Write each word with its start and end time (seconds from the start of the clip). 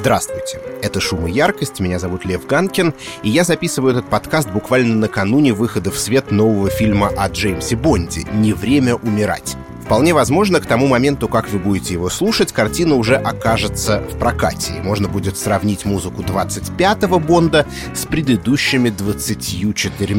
Здравствуйте, 0.00 0.58
это 0.80 0.98
«Шум 0.98 1.26
и 1.26 1.30
яркость», 1.30 1.78
меня 1.78 1.98
зовут 1.98 2.24
Лев 2.24 2.46
Ганкин, 2.46 2.94
и 3.22 3.28
я 3.28 3.44
записываю 3.44 3.92
этот 3.92 4.08
подкаст 4.08 4.48
буквально 4.48 4.94
накануне 4.94 5.52
выхода 5.52 5.90
в 5.90 5.98
свет 5.98 6.30
нового 6.30 6.70
фильма 6.70 7.08
о 7.18 7.28
Джеймсе 7.28 7.76
Бонде 7.76 8.22
«Не 8.32 8.54
время 8.54 8.94
умирать». 8.94 9.58
Вполне 9.84 10.14
возможно, 10.14 10.58
к 10.58 10.64
тому 10.64 10.86
моменту, 10.86 11.28
как 11.28 11.50
вы 11.50 11.58
будете 11.58 11.92
его 11.92 12.08
слушать, 12.08 12.50
картина 12.50 12.94
уже 12.94 13.16
окажется 13.16 14.02
в 14.10 14.18
прокате, 14.18 14.78
и 14.78 14.80
можно 14.80 15.06
будет 15.06 15.36
сравнить 15.36 15.84
музыку 15.84 16.22
25-го 16.22 17.18
Бонда 17.18 17.66
с 17.94 18.06
предыдущими 18.06 18.88
24 18.88 20.14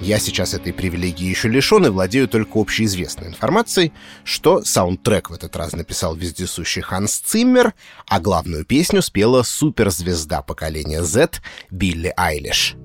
я 0.00 0.18
сейчас 0.18 0.54
этой 0.54 0.72
привилегии 0.72 1.26
еще 1.26 1.48
лишен 1.48 1.86
и 1.86 1.88
владею 1.88 2.28
только 2.28 2.58
общеизвестной 2.58 3.28
информацией, 3.28 3.92
что 4.24 4.62
саундтрек 4.64 5.30
в 5.30 5.34
этот 5.34 5.56
раз 5.56 5.72
написал 5.72 6.14
вездесущий 6.14 6.82
Ханс 6.82 7.18
Циммер, 7.18 7.74
а 8.06 8.20
главную 8.20 8.64
песню 8.64 9.02
спела 9.02 9.42
суперзвезда 9.42 10.42
поколения 10.42 11.02
Z 11.02 11.40
Билли 11.70 12.12
Айлиш. 12.16 12.76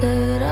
That 0.00 0.42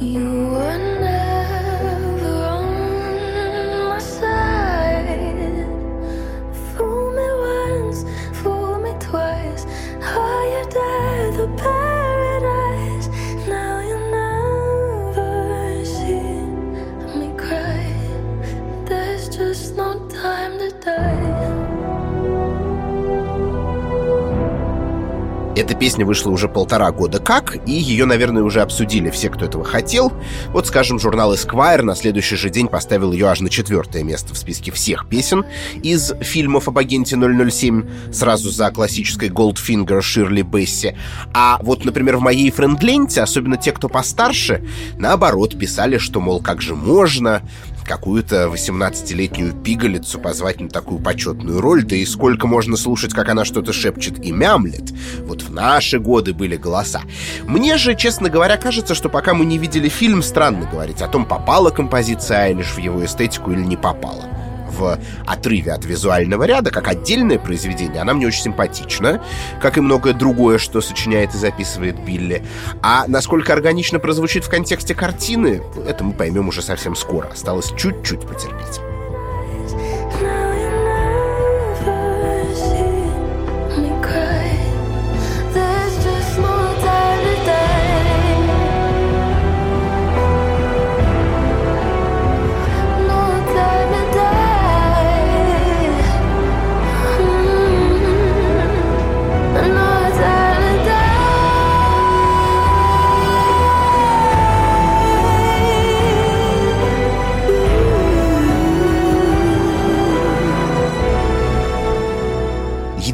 You 0.00 0.48
were 0.52 0.89
Эта 25.60 25.74
песня 25.74 26.06
вышла 26.06 26.30
уже 26.30 26.48
полтора 26.48 26.90
года 26.90 27.18
как, 27.18 27.58
и 27.68 27.72
ее, 27.72 28.06
наверное, 28.06 28.42
уже 28.42 28.62
обсудили 28.62 29.10
все, 29.10 29.28
кто 29.28 29.44
этого 29.44 29.62
хотел. 29.62 30.10
Вот, 30.54 30.66
скажем, 30.66 30.98
журнал 30.98 31.34
Esquire 31.34 31.82
на 31.82 31.94
следующий 31.94 32.36
же 32.36 32.48
день 32.48 32.66
поставил 32.66 33.12
ее 33.12 33.26
аж 33.26 33.40
на 33.40 33.50
четвертое 33.50 34.02
место 34.02 34.32
в 34.32 34.38
списке 34.38 34.72
всех 34.72 35.06
песен 35.06 35.44
из 35.82 36.14
фильмов 36.22 36.68
об 36.68 36.78
агенте 36.78 37.14
007, 37.14 38.10
сразу 38.10 38.48
за 38.48 38.70
классической 38.70 39.28
Goldfinger 39.28 40.00
Ширли 40.00 40.40
Бесси. 40.40 40.96
А 41.34 41.58
вот, 41.60 41.84
например, 41.84 42.16
в 42.16 42.22
моей 42.22 42.50
френд-ленте, 42.50 43.20
особенно 43.20 43.58
те, 43.58 43.72
кто 43.72 43.90
постарше, 43.90 44.66
наоборот, 44.96 45.58
писали, 45.58 45.98
что, 45.98 46.20
мол, 46.20 46.40
как 46.40 46.62
же 46.62 46.74
можно, 46.74 47.42
какую-то 47.90 48.44
18-летнюю 48.44 49.52
пигалицу 49.52 50.20
позвать 50.20 50.60
на 50.60 50.68
такую 50.68 51.00
почетную 51.00 51.60
роль, 51.60 51.82
да 51.82 51.96
и 51.96 52.06
сколько 52.06 52.46
можно 52.46 52.76
слушать, 52.76 53.12
как 53.12 53.28
она 53.28 53.44
что-то 53.44 53.72
шепчет 53.72 54.24
и 54.24 54.30
мямлет. 54.30 54.92
Вот 55.22 55.42
в 55.42 55.52
наши 55.52 55.98
годы 55.98 56.32
были 56.32 56.54
голоса. 56.54 57.02
Мне 57.42 57.78
же, 57.78 57.96
честно 57.96 58.30
говоря, 58.30 58.56
кажется, 58.58 58.94
что 58.94 59.08
пока 59.08 59.34
мы 59.34 59.44
не 59.44 59.58
видели 59.58 59.88
фильм, 59.88 60.22
странно 60.22 60.68
говорить 60.70 61.02
о 61.02 61.08
том, 61.08 61.24
попала 61.24 61.70
композиция 61.70 62.44
Айлиш 62.44 62.74
в 62.74 62.78
его 62.78 63.04
эстетику 63.04 63.50
или 63.50 63.62
не 63.62 63.76
попала 63.76 64.39
отрыве 65.26 65.72
от 65.72 65.84
визуального 65.84 66.44
ряда, 66.44 66.70
как 66.70 66.88
отдельное 66.88 67.38
произведение, 67.38 68.02
она 68.02 68.14
мне 68.14 68.26
очень 68.26 68.42
симпатична, 68.42 69.22
как 69.60 69.78
и 69.78 69.80
многое 69.80 70.14
другое, 70.14 70.58
что 70.58 70.80
сочиняет 70.80 71.34
и 71.34 71.38
записывает 71.38 71.98
Билли. 72.04 72.42
А 72.82 73.04
насколько 73.06 73.52
органично 73.52 73.98
прозвучит 73.98 74.44
в 74.44 74.50
контексте 74.50 74.94
картины, 74.94 75.62
это 75.86 76.04
мы 76.04 76.12
поймем 76.12 76.48
уже 76.48 76.62
совсем 76.62 76.94
скоро. 76.94 77.28
Осталось 77.28 77.72
чуть-чуть 77.76 78.26
потерпеть. 78.26 78.80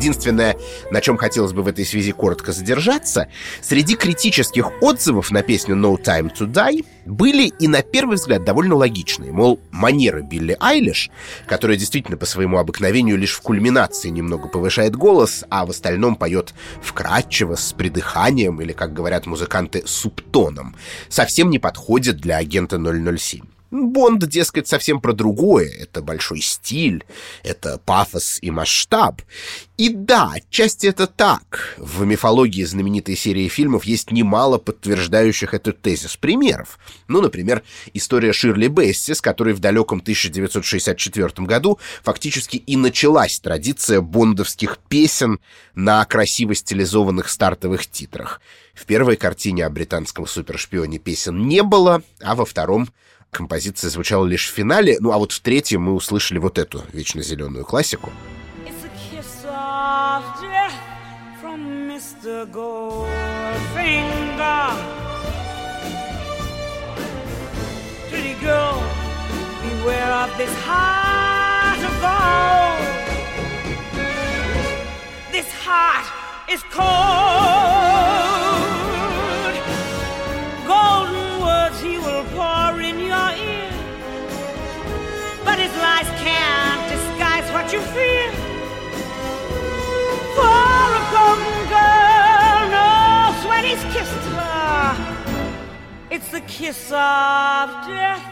Единственное, 0.07 0.57
на 0.91 1.01
чем 1.01 1.17
хотелось 1.17 1.53
бы 1.53 1.63
в 1.63 1.69
этой 1.69 1.85
связи 1.85 2.13
коротко 2.13 2.53
задержаться, 2.53 3.29
среди 3.61 3.97
критических 3.97 4.71
отзывов 4.81 5.31
на 5.31 5.43
песню 5.43 5.75
No 5.75 6.01
Time 6.01 6.31
to 6.33 6.47
Die 6.47 6.85
были 7.05 7.53
и 7.59 7.67
на 7.67 7.83
первый 7.83 8.17
взгляд 8.17 8.45
довольно 8.45 8.77
логичные. 8.77 9.33
Мол, 9.33 9.61
манеры 9.73 10.23
Билли 10.23 10.57
Айлиш, 10.61 11.11
которая 11.47 11.77
действительно 11.77 12.17
по 12.17 12.27
своему 12.27 12.59
обыкновению 12.59 13.19
лишь 13.19 13.35
в 13.35 13.43
кульминации 13.43 14.09
немного 14.09 14.49
повышает 14.49 14.95
голос, 14.95 15.45
а 15.51 15.67
в 15.67 15.71
остальном 15.71 16.15
поет 16.15 16.55
вкрадчиво, 16.83 17.57
с 17.57 17.73
придыханием 17.73 18.61
или, 18.61 18.73
как 18.73 18.93
говорят 18.93 19.27
музыканты, 19.27 19.83
субтоном, 19.87 20.77
совсем 21.09 21.51
не 21.51 21.59
подходит 21.59 22.19
для 22.19 22.37
агента 22.37 22.79
007. 22.79 23.56
Бонд, 23.77 24.27
дескать, 24.27 24.69
совсем 24.69 25.01
про 25.01 25.13
другое. 25.13 25.69
Это 25.69 26.03
большой 26.03 26.41
стиль, 26.41 27.05
это 27.43 27.79
пафос 27.85 28.39
и 28.41 28.51
масштаб. 28.51 29.23
И 29.77 29.91
да, 29.91 30.33
отчасти 30.35 30.87
это 30.87 31.07
так. 31.07 31.75
В 31.77 32.05
мифологии 32.05 32.65
знаменитой 32.65 33.17
серии 33.17 33.49
фильмов 33.49 33.85
есть 33.85 34.11
немало 34.11 34.59
подтверждающих 34.59 35.53
этот 35.53 35.83
тезис 35.83 36.17
примеров. 36.17 36.79
Ну, 37.09 37.21
например, 37.21 37.63
история 37.93 38.33
Ширли 38.33 38.69
Бесси, 38.69 39.15
с 39.15 39.21
которой 39.21 39.55
в 39.55 39.61
далеком 39.61 39.99
1964 39.99 41.47
году 41.47 41.79
фактически 42.03 42.57
и 42.57 42.77
началась 42.77 43.39
традиция 43.39 44.01
бондовских 44.01 44.79
песен 44.89 45.41
на 45.75 46.05
красиво 46.05 46.55
стилизованных 46.55 47.29
стартовых 47.29 47.87
титрах. 47.87 48.41
В 48.75 48.85
первой 48.85 49.17
картине 49.17 49.65
о 49.67 49.71
британском 49.71 50.27
супершпионе 50.27 50.99
песен 50.99 51.47
не 51.47 51.63
было, 51.63 52.03
а 52.21 52.35
во 52.35 52.45
втором— 52.45 52.89
композиция 53.37 53.91
звучала 53.91 54.25
лишь 54.25 54.49
в 54.49 54.55
финале, 54.55 54.97
ну 54.99 55.13
а 55.13 55.19
вот 55.19 55.33
в 55.33 55.41
третьем 55.41 55.83
мы 55.83 55.93
услышали 55.93 56.39
вот 56.39 56.59
эту 56.59 56.83
вечно 56.93 57.23
зеленую 57.23 57.65
классику. 57.65 58.11
This 75.33 75.53
heart 75.67 76.07
is 76.49 76.63
cold. 76.73 78.26
You 87.77 87.83
feel 87.83 88.33
for 90.37 90.87
a 91.01 91.03
golden 91.17 91.59
girl 91.77 92.59
knows 92.75 93.39
when 93.51 93.63
he's 93.65 93.85
kissed 93.95 94.27
her. 94.39 94.89
It's 96.11 96.31
the 96.31 96.41
kiss 96.43 96.87
of 96.87 97.67
death 97.87 98.25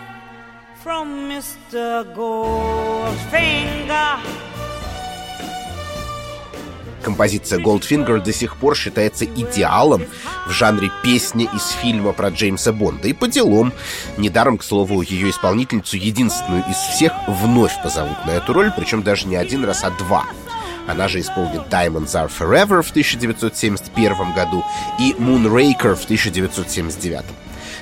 from 0.83 1.29
Mr. 1.29 1.87
Goldfinger. 2.15 4.44
Композиция 7.05 7.61
Goldfinger 7.61 8.23
до 8.23 8.33
сих 8.33 8.57
пор 8.57 8.75
считается 8.75 9.27
идеалом 9.27 10.07
в 10.47 10.51
жанре 10.51 10.91
песни 11.03 11.49
из 11.55 11.69
фильма 11.83 12.13
про 12.13 12.31
Джеймса 12.31 12.73
Бонда. 12.73 13.09
И 13.09 13.13
по 13.13 13.29
делам. 13.29 13.73
Недаром, 14.17 14.57
к 14.57 14.65
слову, 14.65 15.03
ее 15.03 15.29
исполнительницу, 15.31 15.97
единственную 15.97 16.65
из 16.69 16.77
всех, 16.77 17.13
вновь 17.29 17.75
позовут 17.83 18.25
на 18.27 18.31
эту 18.31 18.55
роль, 18.55 18.73
причем 18.75 19.03
даже 19.03 19.27
не 19.27 19.37
один 19.37 19.65
раз, 19.65 19.85
а 19.85 19.91
два. 19.91 20.25
Она 20.87 21.09
же 21.09 21.21
исполнит 21.21 21.63
Diamonds 21.71 22.13
Are 22.13 22.31
Forever 22.31 22.83
в 22.83 22.91
1971 22.91 24.35
году 24.35 24.65
и 24.99 25.13
Moonraker 25.13 25.95
в 25.95 26.05
1979. 26.05 27.23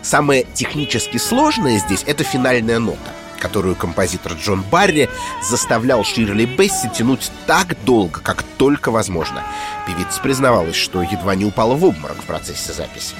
Самое 0.02 0.46
технически 0.54 1.18
сложное 1.18 1.78
здесь— 1.78 2.02
это 2.06 2.24
финальная 2.24 2.80
нота 2.80 3.12
которую 3.42 3.74
композитор 3.74 4.34
Джон 4.34 4.62
Барри 4.62 5.10
заставлял 5.42 6.04
Ширли 6.04 6.46
Бесси 6.46 6.88
тянуть 6.88 7.32
так 7.46 7.76
долго, 7.84 8.20
как 8.20 8.44
только 8.56 8.92
возможно. 8.92 9.42
Певица 9.84 10.20
признавалась, 10.22 10.76
что 10.76 11.02
едва 11.02 11.34
не 11.34 11.44
упала 11.44 11.74
в 11.74 11.84
обморок 11.84 12.18
в 12.18 12.24
процессе 12.24 12.72
записи. 12.72 13.16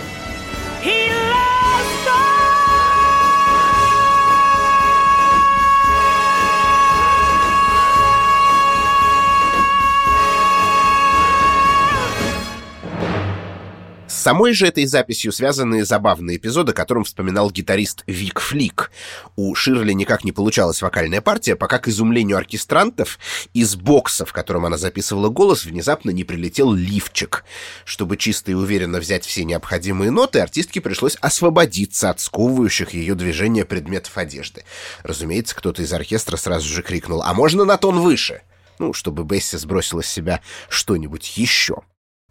Самой 14.22 14.54
же 14.54 14.66
этой 14.66 14.86
записью 14.86 15.32
связаны 15.32 15.84
забавные 15.84 16.36
эпизоды, 16.36 16.72
которым 16.72 17.04
вспоминал 17.04 17.50
гитарист 17.50 18.04
Вик 18.06 18.40
Флик. 18.40 18.90
У 19.36 19.54
Ширли 19.54 19.92
никак 19.92 20.24
не 20.24 20.32
получалась 20.32 20.80
вокальная 20.80 21.20
партия, 21.20 21.56
пока 21.56 21.78
к 21.78 21.88
изумлению 21.88 22.38
оркестрантов 22.38 23.18
из 23.52 23.74
бокса, 23.74 24.24
в 24.24 24.32
котором 24.32 24.64
она 24.64 24.78
записывала 24.78 25.28
голос, 25.28 25.64
внезапно 25.64 26.10
не 26.10 26.24
прилетел 26.24 26.72
лифчик. 26.72 27.44
Чтобы 27.84 28.16
чисто 28.16 28.52
и 28.52 28.54
уверенно 28.54 28.98
взять 28.98 29.26
все 29.26 29.44
необходимые 29.44 30.10
ноты, 30.10 30.38
артистке 30.38 30.80
пришлось 30.80 31.16
освободиться 31.16 32.10
от 32.10 32.20
сковывающих 32.20 32.94
ее 32.94 33.14
движения 33.14 33.64
предметов 33.64 34.16
одежды. 34.16 34.64
Разумеется, 35.02 35.56
кто-то 35.56 35.82
из 35.82 35.92
оркестра 35.92 36.36
сразу 36.36 36.68
же 36.68 36.82
крикнул 36.82 37.22
«А 37.22 37.34
можно 37.34 37.64
на 37.64 37.76
тон 37.76 38.00
выше?» 38.00 38.42
ну, 38.78 38.92
чтобы 38.92 39.22
Бесси 39.24 39.56
сбросила 39.58 40.02
с 40.02 40.08
себя 40.08 40.40
что-нибудь 40.68 41.36
еще. 41.36 41.82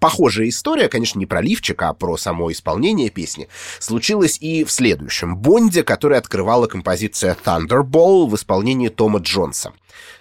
Похожая 0.01 0.49
история, 0.49 0.89
конечно, 0.89 1.19
не 1.19 1.27
про 1.27 1.41
лифчик, 1.41 1.79
а 1.83 1.93
про 1.93 2.17
само 2.17 2.51
исполнение 2.51 3.11
песни, 3.11 3.47
случилась 3.77 4.39
и 4.41 4.63
в 4.63 4.71
следующем 4.71 5.37
Бонде, 5.37 5.83
который 5.83 6.17
открывала 6.17 6.65
композиция 6.65 7.37
Thunderball 7.45 8.25
в 8.25 8.35
исполнении 8.35 8.89
Тома 8.89 9.19
Джонса. 9.19 9.73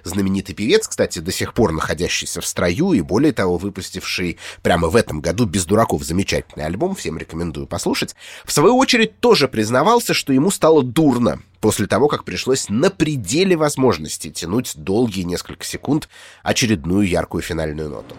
Знаменитый 0.05 0.55
певец, 0.55 0.87
кстати, 0.87 1.21
до 1.21 1.32
сих 1.32 1.55
пор 1.55 1.73
находящийся 1.73 2.43
в 2.43 2.47
строю 2.47 2.93
и, 2.93 3.00
более 3.00 3.32
того, 3.32 3.56
выпустивший 3.56 4.37
прямо 4.61 4.88
в 4.88 4.97
этом 4.97 5.23
году 5.23 5.47
«Без 5.47 5.65
дураков» 5.65 6.03
замечательный 6.03 6.67
альбом, 6.67 6.94
всем 6.94 7.17
рекомендую 7.17 7.67
послушать, 7.67 8.15
в 8.44 8.53
свою 8.53 8.77
очередь 8.77 9.19
тоже 9.21 9.49
признавался, 9.49 10.12
что 10.12 10.35
ему 10.35 10.50
стало 10.50 10.82
дурно 10.82 11.41
после 11.61 11.87
того, 11.87 12.09
как 12.09 12.25
пришлось 12.25 12.69
на 12.69 12.91
пределе 12.91 13.56
возможностей 13.56 14.31
тянуть 14.31 14.73
долгие 14.77 15.23
несколько 15.23 15.65
секунд 15.65 16.11
очередную 16.43 17.09
яркую 17.09 17.43
финальную 17.43 17.88
ноту. 17.88 18.15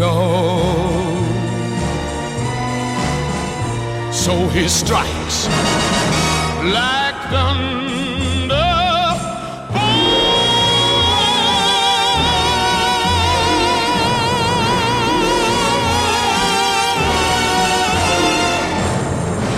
All. 0.00 0.92
So 4.12 4.48
he 4.48 4.68
strikes 4.68 5.48
like 6.62 7.16
thunder. 7.30 7.72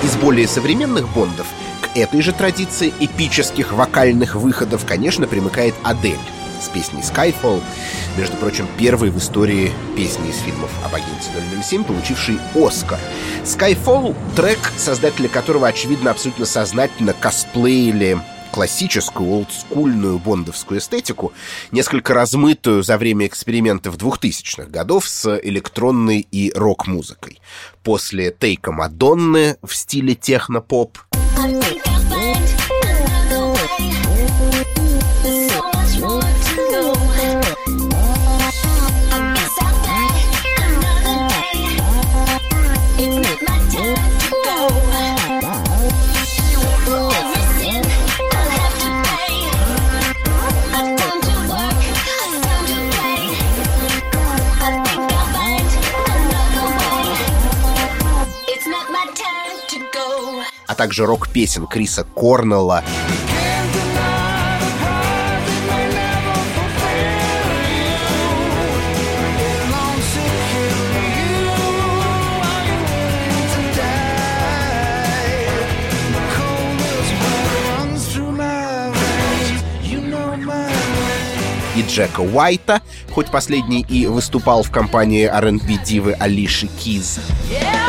Из 0.03 0.17
более 0.17 0.49
современных 0.49 1.09
бондов 1.15 1.47
к 1.83 1.97
этой 1.97 2.23
же 2.23 2.33
традиции 2.33 2.93
эпических 3.01 3.73
вокальных 3.73 4.35
выходов, 4.35 4.85
конечно, 4.87 5.27
примыкает 5.27 5.75
Адель 5.83 6.19
с 6.65 6.69
песней 6.69 7.03
Skyfall, 7.03 7.63
между 8.17 8.37
прочим, 8.37 8.67
первой 8.79 9.11
в 9.11 9.19
истории 9.19 9.73
песни 9.97 10.31
из 10.31 10.39
фильмов 10.39 10.71
об 10.85 10.95
агенте 10.95 11.31
007, 11.63 11.85
получивший 11.85 12.39
Оскар. 12.55 12.99
Skyfall— 13.45 14.17
трек, 14.37 14.59
создатели 14.77 15.29
которого, 15.29 15.69
очевидно, 15.69 16.11
абсолютно 16.11 16.47
сознательно 16.47 17.13
косплеили 17.13 18.19
классическую, 18.55 19.29
олдскульную 19.31 20.21
бондовскую 20.21 20.79
эстетику, 20.79 21.33
несколько 21.73 22.15
размытую 22.15 22.85
за 22.85 22.99
время 22.99 23.27
экспериментов 23.27 23.97
2000-х 23.97 24.69
годов 24.71 25.09
с 25.09 25.41
электронной 25.43 26.21
и 26.31 26.53
рок-музыкой. 26.55 27.41
После 27.83 28.31
тейка 28.31 28.71
Мадонны 28.71 29.57
в 29.63 29.75
стиле 29.75 30.15
техно-поп 30.15 30.99
а 60.75 60.77
также 60.77 61.07
рок-песен 61.07 61.69
Криса 61.69 62.05
Корнелла. 62.15 62.83
и 81.77 81.83
Джека 81.83 82.21
Уайта, 82.21 82.83
хоть 83.11 83.33
последний 83.33 83.83
и 83.83 84.07
выступал 84.07 84.63
в 84.63 84.71
компании 84.71 85.27
R&B 85.27 85.77
дивы 85.85 86.13
Алиши 86.13 86.69
Киз. 86.69 87.19
Yeah, 87.51 87.84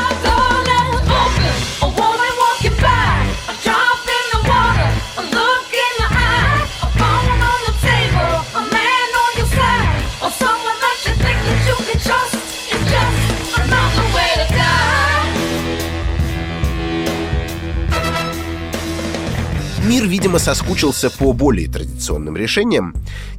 Мир, 20.05 20.11
видимо, 20.11 20.37
соскучился 20.37 21.09
по 21.09 21.33
более 21.33 21.67
традиционным 21.67 22.37
решениям, 22.37 22.93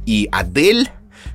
и 0.05 0.27
Адель 0.33 0.89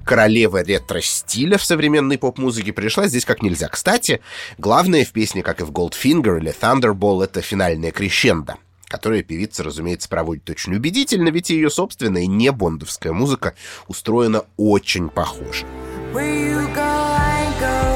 королева 0.04 0.62
ретро-стиля 0.62 1.56
в 1.56 1.64
современной 1.64 2.18
поп-музыке 2.18 2.74
пришла 2.74 3.06
здесь 3.06 3.24
как 3.24 3.40
нельзя. 3.40 3.68
Кстати, 3.68 4.20
главное 4.58 5.06
в 5.06 5.12
песне, 5.12 5.42
как 5.42 5.62
и 5.62 5.64
в 5.64 5.70
Goldfinger 5.70 6.38
или 6.38 6.54
Thunderball, 6.54 7.24
это 7.24 7.40
финальная 7.40 7.92
крещенда, 7.92 8.56
которая 8.88 9.22
певица, 9.22 9.64
разумеется, 9.64 10.10
проводит 10.10 10.50
очень 10.50 10.74
убедительно, 10.74 11.30
ведь 11.30 11.48
ее 11.48 11.70
собственная 11.70 12.26
не 12.26 12.52
бондовская 12.52 13.14
музыка 13.14 13.54
устроена 13.88 14.44
очень 14.58 15.08
похоже. 15.08 15.64
Where 16.12 16.26
you 16.26 16.74
go, 16.74 16.82
I 16.82 17.46
go. 17.58 17.91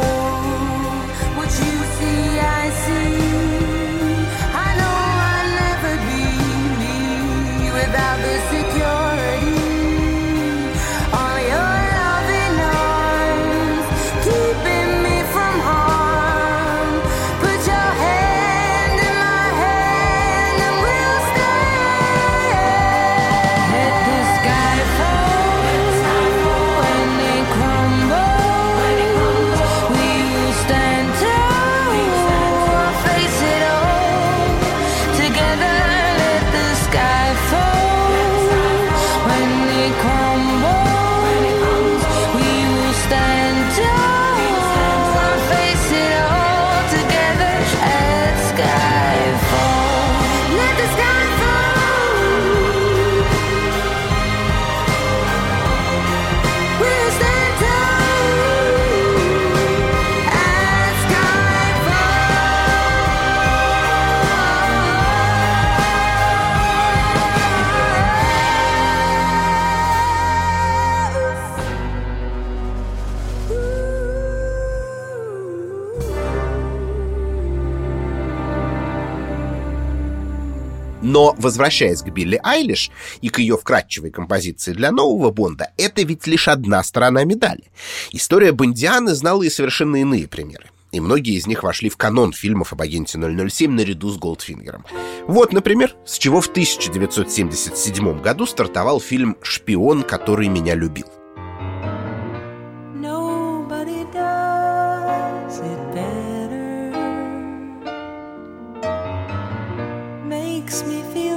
Возвращаясь 81.38 82.02
к 82.02 82.08
Билли 82.08 82.40
Айлиш 82.42 82.90
и 83.20 83.28
к 83.28 83.38
ее 83.38 83.56
вкрадчивой 83.56 84.10
композиции 84.10 84.72
для 84.72 84.92
нового 84.92 85.30
Бонда, 85.30 85.70
это 85.76 86.02
ведь 86.02 86.26
лишь 86.26 86.48
одна 86.48 86.82
сторона 86.82 87.24
медали. 87.24 87.64
История 88.12 88.52
Бондианы 88.52 89.14
знала 89.14 89.42
и 89.42 89.50
совершенно 89.50 89.96
иные 89.96 90.28
примеры 90.28 90.66
и 90.96 91.00
многие 91.00 91.34
из 91.34 91.46
них 91.46 91.62
вошли 91.62 91.90
в 91.90 91.96
канон 91.96 92.32
фильмов 92.32 92.72
об 92.72 92.80
агенте 92.80 93.18
007 93.18 93.70
наряду 93.70 94.10
с 94.10 94.18
Голдфингером. 94.18 94.84
Вот, 95.26 95.52
например, 95.52 95.94
с 96.06 96.18
чего 96.18 96.40
в 96.40 96.48
1977 96.48 98.20
году 98.20 98.46
стартовал 98.46 99.00
фильм 99.00 99.36
«Шпион, 99.42 100.02
который 100.02 100.48
меня 100.48 100.74
любил». 100.74 101.06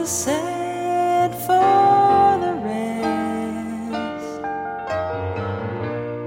said 0.10 1.36
for 1.46 2.40
the 2.42 2.54
rest. 2.66 4.42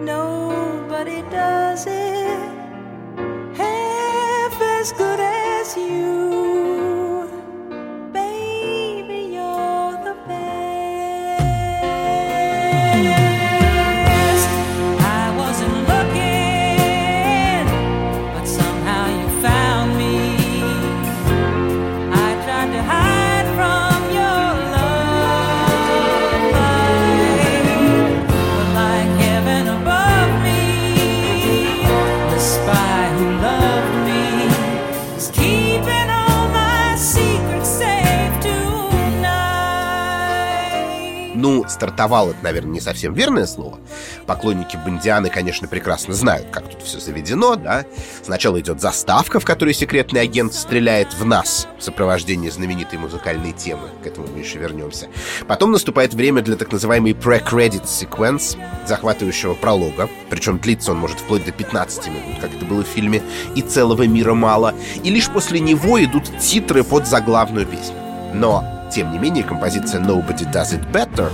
Nobody 0.01 1.23
does 1.23 1.87
it 1.89 2.53
half 3.57 4.63
as 4.63 4.93
good. 4.93 5.22
Стартовал, 41.83 42.31
это, 42.31 42.39
наверное, 42.45 42.75
не 42.75 42.81
совсем 42.81 43.13
верное 43.13 43.45
слово. 43.45 43.81
Поклонники 44.27 44.77
Бондианы, 44.77 45.31
конечно, 45.31 45.67
прекрасно 45.67 46.15
знают, 46.15 46.47
как 46.53 46.69
тут 46.69 46.81
все 46.83 47.01
заведено, 47.01 47.57
да. 47.57 47.85
Сначала 48.23 48.61
идет 48.61 48.81
заставка, 48.81 49.41
в 49.41 49.45
которой 49.45 49.75
секретный 49.75 50.21
агент 50.21 50.55
стреляет 50.55 51.13
в 51.13 51.25
нас 51.25 51.67
в 51.79 51.83
сопровождении 51.83 52.51
знаменитой 52.51 53.01
музыкальной 53.01 53.51
темы. 53.51 53.89
К 54.05 54.07
этому 54.07 54.29
мы 54.29 54.39
еще 54.39 54.61
вернемся. 54.61 55.09
Потом 55.49 55.73
наступает 55.73 56.15
время 56.15 56.41
для 56.41 56.55
так 56.55 56.71
называемой 56.71 57.15
pre-credit 57.15 57.83
sequence, 57.85 58.57
захватывающего 58.87 59.55
пролога. 59.55 60.09
Причем 60.31 60.59
длится 60.59 60.93
он 60.93 60.99
может 60.99 61.19
вплоть 61.19 61.45
до 61.45 61.51
15 61.51 62.07
минут, 62.07 62.41
как 62.41 62.55
это 62.55 62.65
было 62.65 62.85
в 62.85 62.87
фильме, 62.87 63.23
и 63.57 63.63
целого 63.63 64.07
мира 64.07 64.35
мало. 64.35 64.73
И 65.03 65.11
лишь 65.11 65.29
после 65.29 65.59
него 65.59 66.03
идут 66.03 66.31
титры 66.39 66.85
под 66.85 67.09
заглавную 67.09 67.67
песню. 67.67 67.97
Но 68.35 68.65
тем 68.93 69.11
не 69.11 69.19
менее, 69.19 69.43
композиция 69.43 70.03
«Nobody 70.03 70.45
Does 70.53 70.79
It 70.79 70.93
Better» 70.93 71.33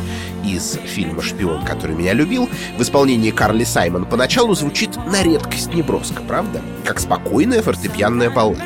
из 0.55 0.79
фильма 0.85 1.23
«Шпион, 1.23 1.65
который 1.65 1.97
меня 1.97 2.13
любил» 2.13 2.49
в 2.77 2.83
исполнении 2.83 3.31
Карли 3.31 3.65
Саймон 3.65 4.07
поначалу 4.07 4.55
звучит 4.55 4.97
на 5.07 5.23
редкость 5.23 5.75
неброско, 5.75 6.23
правда? 6.23 6.61
Как 6.85 7.01
спокойная 7.01 7.63
фортепианная 7.63 8.31
баллада. 8.31 8.63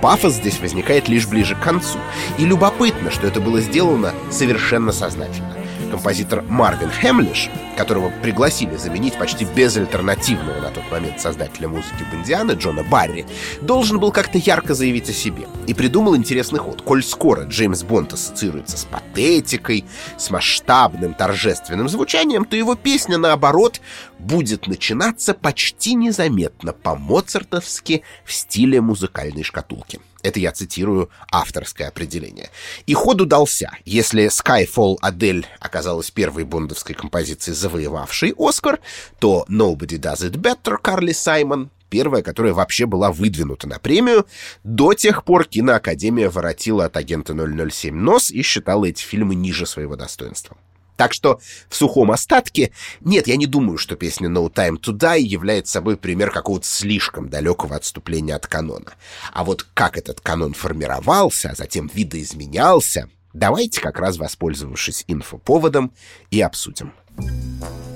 Пафос 0.00 0.34
здесь 0.34 0.60
возникает 0.60 1.08
лишь 1.08 1.26
ближе 1.26 1.54
к 1.54 1.60
концу. 1.60 1.98
И 2.38 2.44
любопытно, 2.44 3.10
что 3.10 3.26
это 3.26 3.40
было 3.40 3.60
сделано 3.60 4.12
совершенно 4.30 4.92
сознательно 4.92 5.56
композитор 5.90 6.42
Марвин 6.42 6.90
Хемлиш, 6.90 7.48
которого 7.76 8.10
пригласили 8.22 8.76
заменить 8.76 9.18
почти 9.18 9.44
безальтернативного 9.44 10.60
на 10.60 10.70
тот 10.70 10.90
момент 10.90 11.20
создателя 11.20 11.68
музыки 11.68 12.04
Бондианы 12.10 12.52
Джона 12.52 12.82
Барри, 12.82 13.26
должен 13.60 14.00
был 14.00 14.10
как-то 14.10 14.38
ярко 14.38 14.74
заявить 14.74 15.10
о 15.10 15.12
себе 15.12 15.46
и 15.66 15.74
придумал 15.74 16.16
интересный 16.16 16.58
ход. 16.58 16.82
Коль 16.82 17.04
скоро 17.04 17.44
Джеймс 17.44 17.82
Бонд 17.82 18.12
ассоциируется 18.14 18.76
с 18.76 18.84
патетикой, 18.84 19.84
с 20.16 20.30
масштабным 20.30 21.14
торжественным 21.14 21.88
звучанием, 21.88 22.44
то 22.44 22.56
его 22.56 22.74
песня, 22.74 23.18
наоборот, 23.18 23.80
будет 24.18 24.66
начинаться 24.66 25.34
почти 25.34 25.94
незаметно 25.94 26.72
по-моцартовски 26.72 28.02
в 28.24 28.32
стиле 28.32 28.80
музыкальной 28.80 29.42
шкатулки. 29.42 30.00
Это 30.26 30.40
я 30.40 30.50
цитирую 30.50 31.08
авторское 31.30 31.86
определение. 31.86 32.50
И 32.86 32.94
ход 32.94 33.20
удался. 33.20 33.70
Если 33.84 34.26
Skyfall 34.26 34.96
Адель 35.00 35.46
оказалась 35.60 36.10
первой 36.10 36.42
бондовской 36.42 36.96
композицией, 36.96 37.54
завоевавшей 37.66 38.34
Оскар, 38.38 38.78
то 39.18 39.44
Nobody 39.48 39.98
Does 39.98 40.30
It 40.30 40.36
Better 40.36 40.76
Карли 40.80 41.12
Саймон 41.12 41.70
первая, 41.88 42.22
которая 42.22 42.52
вообще 42.52 42.84
была 42.84 43.12
выдвинута 43.12 43.68
на 43.68 43.78
премию. 43.78 44.26
До 44.64 44.92
тех 44.92 45.24
пор 45.24 45.44
киноакадемия 45.44 46.28
воротила 46.28 46.86
от 46.86 46.96
агента 46.96 47.32
007 47.32 47.94
нос 47.94 48.30
и 48.30 48.42
считала 48.42 48.86
эти 48.86 49.02
фильмы 49.02 49.36
ниже 49.36 49.66
своего 49.66 49.94
достоинства. 49.94 50.56
Так 50.96 51.12
что 51.12 51.40
в 51.68 51.76
сухом 51.76 52.10
остатке, 52.10 52.72
нет, 53.00 53.28
я 53.28 53.36
не 53.36 53.46
думаю, 53.46 53.78
что 53.78 53.94
песня 53.96 54.28
No 54.28 54.52
Time 54.52 54.80
to 54.80 54.92
Die 54.92 55.20
является 55.20 55.74
собой 55.74 55.96
пример 55.96 56.30
какого-то 56.32 56.66
слишком 56.66 57.28
далекого 57.28 57.76
отступления 57.76 58.34
от 58.34 58.46
канона. 58.46 58.94
А 59.32 59.44
вот 59.44 59.66
как 59.74 59.96
этот 59.96 60.20
канон 60.20 60.54
формировался, 60.54 61.50
а 61.50 61.54
затем 61.54 61.90
видоизменялся, 61.94 63.08
давайте 63.32 63.80
как 63.80 64.00
раз 64.00 64.16
воспользовавшись 64.16 65.04
инфоповодом 65.06 65.92
и 66.30 66.40
обсудим. 66.40 66.92
Música 67.18 67.95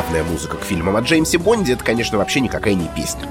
главная 0.00 0.24
музыка 0.24 0.56
к 0.56 0.64
фильмам 0.64 0.96
о 0.96 1.00
Джеймсе 1.02 1.36
Бонде, 1.36 1.74
это, 1.74 1.84
конечно, 1.84 2.16
вообще 2.16 2.40
никакая 2.40 2.72
не 2.72 2.88
песня. 2.96 3.28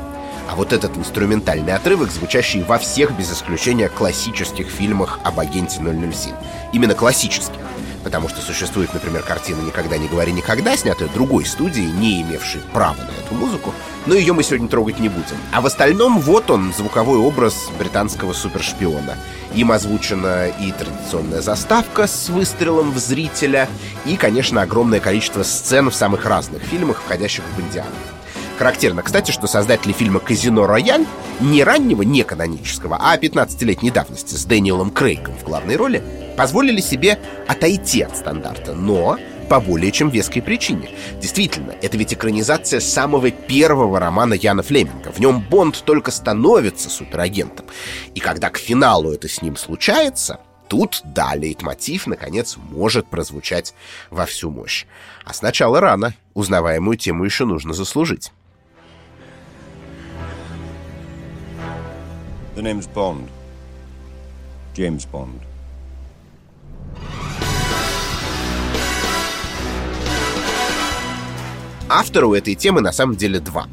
А 0.48 0.56
вот 0.56 0.72
этот 0.72 0.96
инструментальный 0.98 1.74
отрывок, 1.74 2.12
звучащий 2.12 2.62
во 2.62 2.78
всех, 2.78 3.18
без 3.18 3.34
исключения, 3.34 3.90
классических 3.90 4.68
фильмах 4.68 5.20
об 5.24 5.40
агенте 5.40 5.80
007. 5.80 6.36
Именно 6.72 6.94
классических. 6.94 7.60
Потому 8.04 8.30
что 8.30 8.42
существует, 8.42 8.94
например, 8.94 9.24
картина 9.24 9.62
«Никогда 9.62 9.98
не 9.98 10.08
говори 10.08 10.32
никогда», 10.32 10.76
снятая 10.78 11.10
другой 11.10 11.46
студией, 11.46 11.92
не 11.92 12.22
имевшей 12.22 12.62
права 12.74 12.98
на 12.98 13.26
эту 13.26 13.36
музыку, 13.36 13.74
но 14.06 14.16
ее 14.16 14.34
мы 14.34 14.44
сегодня 14.44 14.68
трогать 14.68 15.00
не 15.00 15.10
будем. 15.10 15.38
А 15.52 15.62
в 15.62 15.66
остальном 15.66 16.20
вот 16.20 16.50
он, 16.50 16.74
звуковой 16.74 17.20
образ 17.20 17.70
британского 17.78 18.34
супершпиона. 18.34 19.16
Им 19.54 19.72
озвучена 19.72 20.48
и 20.48 20.72
традиционная 20.72 21.42
заставка 21.42 22.08
с 22.08 22.30
выстрелом 22.30 22.92
в 22.92 23.00
зрителя, 23.00 23.68
и, 24.06 24.16
конечно, 24.16 24.62
огромное 24.62 25.00
количество 25.00 25.44
сцен 25.44 25.90
в 25.90 25.96
самых 25.96 26.26
разных 26.26 26.62
фильмах, 26.64 27.02
входящих 27.04 27.44
в 27.44 27.60
Бондиану. 27.60 27.90
Характерно, 28.60 29.04
кстати, 29.04 29.32
что 29.32 29.48
создатели 29.48 29.94
фильма 29.94 30.20
«Казино 30.20 30.68
Рояль» 30.68 31.06
не 31.40 31.64
раннего, 31.64 32.02
не 32.02 32.24
канонического, 32.24 32.98
а 33.00 33.16
15-летней 33.16 33.90
давности 33.90 34.36
с 34.36 34.44
Дэниелом 34.44 34.92
Крейгом 34.92 35.34
в 35.38 35.46
главной 35.46 35.78
роли 35.78 36.04
позволили 36.36 36.82
себе 36.82 37.20
отойти 37.48 38.02
от 38.02 38.18
стандарта, 38.18 38.74
но 38.74 39.18
по 39.48 39.62
более 39.62 39.94
чем 39.94 40.10
веской 40.10 40.42
причине. 40.42 40.90
Действительно, 41.22 41.72
это 41.82 41.96
ведь 41.96 42.14
экранизация 42.14 42.82
самого 42.82 43.32
первого 43.32 43.98
романа 43.98 44.34
Яна 44.34 44.62
Флеминга. 44.62 45.14
В 45.14 45.20
нем 45.20 45.40
Бонд 45.40 45.82
только 45.86 46.12
становится 46.12 46.90
суперагентом. 46.90 47.66
И 48.14 48.20
когда 48.20 48.50
к 48.50 48.58
финалу 48.58 49.14
это 49.14 49.30
с 49.30 49.42
ним 49.42 49.56
случается, 49.56 50.42
тут, 50.68 51.00
да, 51.06 51.34
лейтмотив, 51.34 52.08
наконец, 52.08 52.58
может 52.58 53.08
прозвучать 53.08 53.74
во 54.10 54.26
всю 54.26 54.50
мощь. 54.50 54.86
А 55.24 55.34
сначала 55.34 55.80
рано. 55.80 56.14
Узнаваемую 56.34 56.98
тему 56.98 57.24
еще 57.24 57.46
нужно 57.46 57.74
заслужить. 57.74 58.34
The 62.60 62.64
name's 62.64 62.90
Bond. 62.94 63.30
James 64.76 65.08
Bond. 65.10 65.40
Автора 71.88 72.26
у 72.26 72.34
этой 72.34 72.56
темы 72.56 72.82
на 72.82 72.92
самом 72.92 73.16
деле 73.16 73.40
два. 73.40 73.70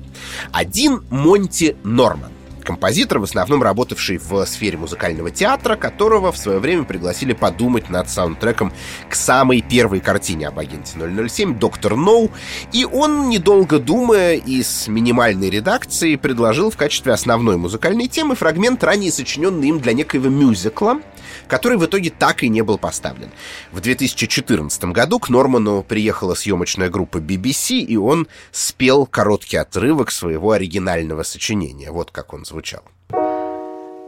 Один 0.53 1.03
Монти 1.11 1.77
Норман 1.83 2.31
композитор, 2.67 3.21
в 3.21 3.23
основном 3.23 3.63
работавший 3.63 4.19
в 4.19 4.45
сфере 4.45 4.77
музыкального 4.77 5.31
театра, 5.31 5.77
которого 5.77 6.33
в 6.33 6.37
свое 6.37 6.59
время 6.59 6.85
пригласили 6.85 7.33
подумать 7.33 7.89
над 7.89 8.11
саундтреком 8.11 8.73
к 9.09 9.15
самой 9.15 9.63
первой 9.63 10.01
картине 10.01 10.49
об 10.49 10.59
агенте 10.59 10.99
007 11.29 11.59
«Доктор 11.59 11.97
Ноу», 11.97 12.31
и 12.73 12.85
он, 12.85 13.29
недолго 13.29 13.79
думая 13.79 14.35
и 14.35 14.63
с 14.63 14.89
минимальной 14.89 15.49
редакцией, 15.49 16.17
предложил 16.17 16.71
в 16.71 16.77
качестве 16.77 17.13
основной 17.13 17.57
музыкальной 17.57 18.09
темы 18.09 18.35
фрагмент, 18.35 18.83
ранее 18.83 19.13
сочиненный 19.13 19.69
им 19.69 19.79
для 19.79 19.93
некоего 19.93 20.29
мюзикла, 20.29 21.01
который 21.47 21.79
в 21.79 21.87
итоге 21.87 22.11
так 22.11 22.43
и 22.43 22.49
не 22.49 22.63
был 22.63 22.79
поставлен. 22.79 23.31
В 23.71 23.81
2014 23.81 24.85
году 24.87 25.19
к 25.19 25.29
Норману 25.29 25.83
приехала 25.83 26.35
съемочная 26.35 26.91
группа 26.91 27.19
BBC, 27.19 27.79
и 27.79 27.97
он 27.97 28.27
спел 28.51 29.07
короткий 29.07 29.57
отрывок 29.57 30.11
своего 30.11 30.51
оригинального 30.53 31.23
сочинения. 31.23 31.91
Вот 31.93 32.11
как 32.11 32.33
он 32.33 32.45
звучал. 32.56 32.84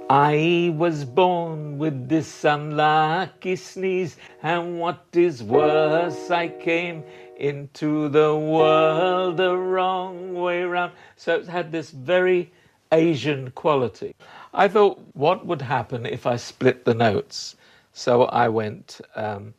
I 0.09 0.73
was 0.77 1.05
born 1.05 1.77
with 1.77 2.09
this 2.09 2.43
unlucky 2.43 3.55
sneeze, 3.55 4.17
and 4.41 4.79
what 4.79 5.05
is 5.13 5.41
worse, 5.41 6.29
I 6.29 6.49
came 6.49 7.03
into 7.37 8.09
the 8.09 8.35
world 8.35 9.37
the 9.37 9.55
wrong 9.57 10.33
way 10.33 10.63
round. 10.63 10.91
So 11.15 11.35
it 11.35 11.47
had 11.47 11.71
this 11.71 11.89
very 11.91 12.51
Asian 12.91 13.51
quality. 13.51 14.13
I 14.53 14.67
thought, 14.67 14.99
what 15.13 15.45
would 15.45 15.61
happen 15.61 16.05
if 16.05 16.27
I 16.27 16.35
split 16.35 16.85
the 16.85 16.93
notes? 16.93 17.55
So 17.93 18.25
I 18.25 18.49
went. 18.49 19.01
Um, 19.15 19.53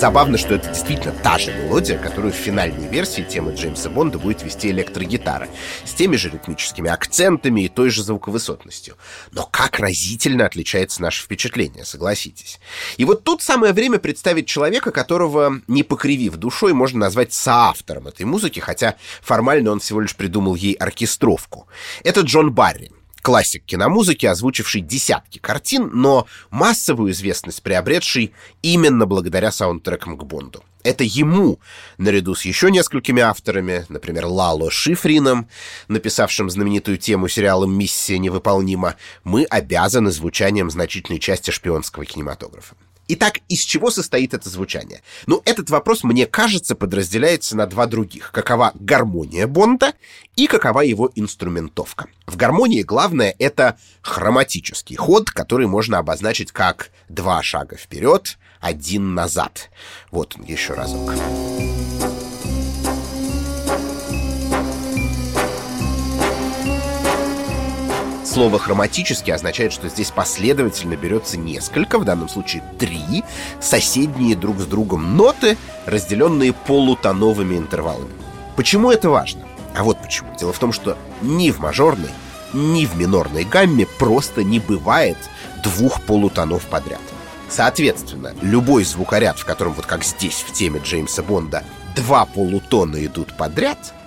Забавно, 0.00 0.38
что 0.38 0.54
это 0.54 0.68
действительно 0.68 1.12
та 1.12 1.36
же 1.38 1.52
мелодия, 1.52 1.98
которую 1.98 2.32
в 2.32 2.36
финальной 2.36 2.88
версии 2.88 3.20
темы 3.20 3.52
Джеймса 3.52 3.90
Бонда 3.90 4.18
будет 4.18 4.42
вести 4.42 4.70
электрогитара, 4.70 5.46
с 5.84 5.92
теми 5.92 6.16
же 6.16 6.30
ритмическими 6.30 6.88
акцентами 6.88 7.66
и 7.66 7.68
той 7.68 7.90
же 7.90 8.02
звуковысотностью. 8.02 8.96
Но 9.30 9.44
как 9.44 9.78
разительно 9.78 10.46
отличается 10.46 11.02
наше 11.02 11.22
впечатление, 11.22 11.84
согласитесь. 11.84 12.60
И 12.96 13.04
вот 13.04 13.24
тут 13.24 13.42
самое 13.42 13.74
время 13.74 13.98
представить 13.98 14.46
человека, 14.46 14.90
которого, 14.90 15.60
не 15.68 15.82
покривив 15.82 16.36
душой, 16.36 16.72
можно 16.72 17.00
назвать 17.00 17.34
соавтором 17.34 18.08
этой 18.08 18.24
музыки, 18.24 18.58
хотя 18.58 18.96
формально 19.20 19.70
он 19.70 19.80
всего 19.80 20.00
лишь 20.00 20.16
придумал 20.16 20.54
ей 20.54 20.72
оркестровку. 20.72 21.68
Это 22.04 22.22
Джон 22.22 22.52
Барри, 22.52 22.90
классик 23.22 23.64
киномузыки, 23.64 24.26
озвучивший 24.26 24.80
десятки 24.80 25.38
картин, 25.38 25.90
но 25.92 26.26
массовую 26.50 27.12
известность 27.12 27.62
приобретший 27.62 28.32
именно 28.62 29.06
благодаря 29.06 29.52
саундтрекам 29.52 30.16
к 30.16 30.24
Бонду. 30.24 30.64
Это 30.82 31.04
ему, 31.04 31.60
наряду 31.98 32.34
с 32.34 32.44
еще 32.44 32.70
несколькими 32.70 33.20
авторами, 33.20 33.84
например, 33.90 34.26
Лало 34.26 34.70
Шифрином, 34.70 35.48
написавшим 35.88 36.48
знаменитую 36.48 36.96
тему 36.96 37.28
сериала 37.28 37.66
«Миссия 37.66 38.18
невыполнима», 38.18 38.96
мы 39.22 39.44
обязаны 39.44 40.10
звучанием 40.10 40.70
значительной 40.70 41.18
части 41.18 41.50
шпионского 41.50 42.06
кинематографа. 42.06 42.76
Итак, 43.12 43.40
из 43.48 43.62
чего 43.62 43.90
состоит 43.90 44.34
это 44.34 44.48
звучание? 44.48 45.02
Ну, 45.26 45.42
этот 45.44 45.68
вопрос, 45.68 46.04
мне 46.04 46.26
кажется, 46.26 46.76
подразделяется 46.76 47.56
на 47.56 47.66
два 47.66 47.86
других. 47.86 48.30
Какова 48.30 48.70
гармония 48.74 49.48
Бонда 49.48 49.94
и 50.36 50.46
какова 50.46 50.82
его 50.82 51.10
инструментовка. 51.16 52.06
В 52.26 52.36
гармонии 52.36 52.84
главное— 52.84 53.34
это 53.40 53.76
хроматический 54.00 54.94
ход, 54.94 55.28
который 55.28 55.66
можно 55.66 55.98
обозначить 55.98 56.52
как 56.52 56.90
два 57.08 57.42
шага 57.42 57.76
вперед, 57.76 58.38
один 58.60 59.14
назад. 59.14 59.70
Вот 60.12 60.36
он 60.38 60.44
еще 60.44 60.74
разок. 60.74 61.12
Слово 68.30 68.60
«хроматически» 68.60 69.32
означает, 69.32 69.72
что 69.72 69.88
здесь 69.88 70.12
последовательно 70.12 70.94
берется 70.94 71.36
несколько, 71.36 71.98
в 71.98 72.04
данном 72.04 72.28
случае 72.28 72.62
три, 72.78 73.24
соседние 73.60 74.36
друг 74.36 74.60
с 74.60 74.66
другом 74.66 75.16
ноты, 75.16 75.58
разделенные 75.84 76.52
полутоновыми 76.52 77.56
интервалами. 77.56 78.12
Почему 78.54 78.92
это 78.92 79.10
важно? 79.10 79.42
А 79.74 79.82
вот 79.82 80.00
почему. 80.00 80.32
Дело 80.38 80.52
в 80.52 80.60
том, 80.60 80.72
что 80.72 80.96
ни 81.22 81.50
в 81.50 81.58
мажорной, 81.58 82.10
ни 82.52 82.86
в 82.86 82.94
минорной 82.94 83.42
гамме 83.42 83.84
просто 83.98 84.44
не 84.44 84.60
бывает 84.60 85.18
двух 85.64 86.00
полутонов 86.02 86.66
подряд. 86.66 87.00
Соответственно, 87.48 88.32
любой 88.42 88.84
звукоряд, 88.84 89.40
в 89.40 89.44
котором, 89.44 89.72
вот 89.72 89.86
как 89.86 90.04
здесь 90.04 90.44
в 90.46 90.52
теме 90.52 90.80
Джеймса 90.84 91.24
Бонда, 91.24 91.64
два 91.96 92.26
полутона 92.26 93.04
идут 93.04 93.36
подряд— 93.36 93.92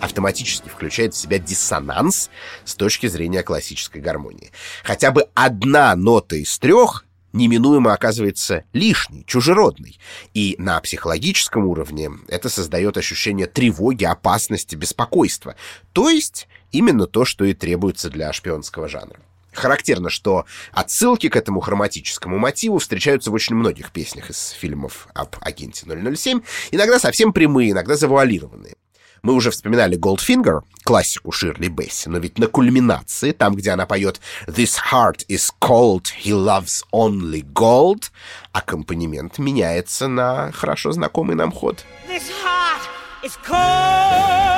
автоматически 0.00 0.68
включает 0.68 1.14
в 1.14 1.18
себя 1.18 1.38
диссонанс 1.38 2.30
с 2.64 2.74
точки 2.74 3.06
зрения 3.06 3.42
классической 3.42 4.00
гармонии. 4.00 4.50
Хотя 4.84 5.10
бы 5.10 5.28
одна 5.34 5.94
нота 5.96 6.36
из 6.36 6.58
трех 6.58 7.04
неминуемо 7.32 7.92
оказывается 7.92 8.64
лишней, 8.72 9.24
чужеродной. 9.26 9.98
И 10.34 10.56
на 10.58 10.80
психологическом 10.80 11.66
уровне 11.66 12.10
это 12.28 12.48
создает 12.48 12.96
ощущение 12.96 13.46
тревоги, 13.46 14.04
опасности, 14.04 14.74
беспокойства. 14.74 15.54
То 15.92 16.08
есть 16.08 16.48
именно 16.72 17.06
то, 17.06 17.24
что 17.24 17.44
и 17.44 17.54
требуется 17.54 18.10
для 18.10 18.32
шпионского 18.32 18.88
жанра. 18.88 19.20
Характерно, 19.52 20.08
что 20.08 20.44
отсылки 20.72 21.28
к 21.28 21.36
этому 21.36 21.60
хроматическому 21.60 22.38
мотиву 22.38 22.78
встречаются 22.78 23.30
в 23.30 23.34
очень 23.34 23.56
многих 23.56 23.90
песнях 23.90 24.30
из 24.30 24.50
фильмов 24.50 25.08
об 25.14 25.34
агенте 25.40 25.84
007, 25.86 26.42
иногда 26.70 27.00
совсем 27.00 27.32
прямые, 27.32 27.72
иногда 27.72 27.96
завуалированные. 27.96 28.74
Мы 29.22 29.32
уже 29.32 29.50
вспоминали 29.50 29.98
Goldfinger, 29.98 30.60
классику 30.84 31.32
Ширли 31.32 31.68
Бесси, 31.68 32.08
но 32.08 32.18
ведь 32.18 32.38
на 32.38 32.46
кульминации, 32.46 33.32
там, 33.32 33.54
где 33.54 33.70
она 33.70 33.86
поет 33.86 34.20
«This 34.46 34.76
heart 34.90 35.26
is 35.28 35.50
cold, 35.60 36.06
he 36.24 36.32
loves 36.32 36.84
only 36.92 37.42
gold», 37.42 38.10
аккомпанемент 38.52 39.38
меняется 39.38 40.08
на 40.08 40.52
хорошо 40.52 40.92
знакомый 40.92 41.36
нам 41.36 41.52
ход. 41.52 41.84
This 42.08 42.30
heart 42.42 42.80
is 43.22 43.36
cold. 43.46 44.57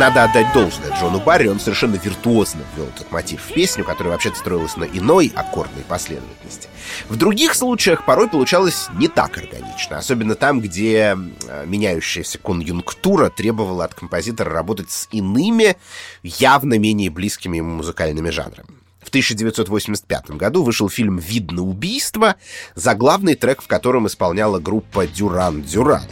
Надо 0.00 0.24
отдать 0.24 0.50
должное 0.54 0.98
Джону 0.98 1.20
Барри, 1.20 1.48
он 1.48 1.60
совершенно 1.60 1.96
виртуозно 1.96 2.62
ввел 2.74 2.86
этот 2.86 3.12
мотив 3.12 3.42
в 3.42 3.52
песню, 3.52 3.84
которая 3.84 4.14
вообще-то 4.14 4.38
строилась 4.38 4.74
на 4.78 4.84
иной 4.84 5.30
аккордной 5.36 5.82
последовательности. 5.82 6.70
В 7.10 7.16
других 7.16 7.54
случаях 7.54 8.06
порой 8.06 8.26
получалось 8.26 8.88
не 8.94 9.08
так 9.08 9.36
органично, 9.36 9.98
особенно 9.98 10.36
там, 10.36 10.62
где 10.62 11.18
меняющаяся 11.66 12.38
конъюнктура 12.38 13.28
требовала 13.28 13.84
от 13.84 13.92
композитора 13.92 14.50
работать 14.50 14.90
с 14.90 15.06
иными, 15.12 15.76
явно 16.22 16.78
менее 16.78 17.10
близкими 17.10 17.58
ему 17.58 17.76
музыкальными 17.76 18.30
жанрами. 18.30 18.70
В 19.02 19.08
1985 19.10 20.30
году 20.30 20.62
вышел 20.62 20.88
фильм 20.88 21.18
«Видно 21.18 21.60
убийство», 21.60 22.36
заглавный 22.74 23.34
трек 23.34 23.60
в 23.60 23.66
котором 23.66 24.06
исполняла 24.06 24.60
группа 24.60 25.06
«Дюран 25.06 25.60
Дюран». 25.60 26.04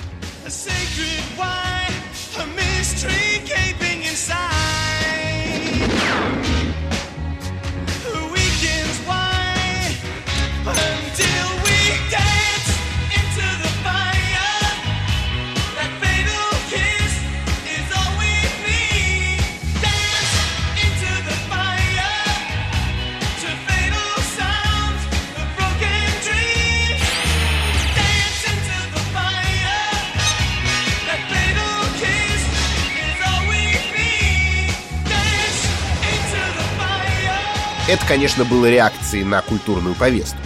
Это, 37.89 38.05
конечно, 38.07 38.45
было 38.45 38.69
реакцией 38.69 39.25
на 39.25 39.41
культурную 39.41 39.95
повестку. 39.95 40.37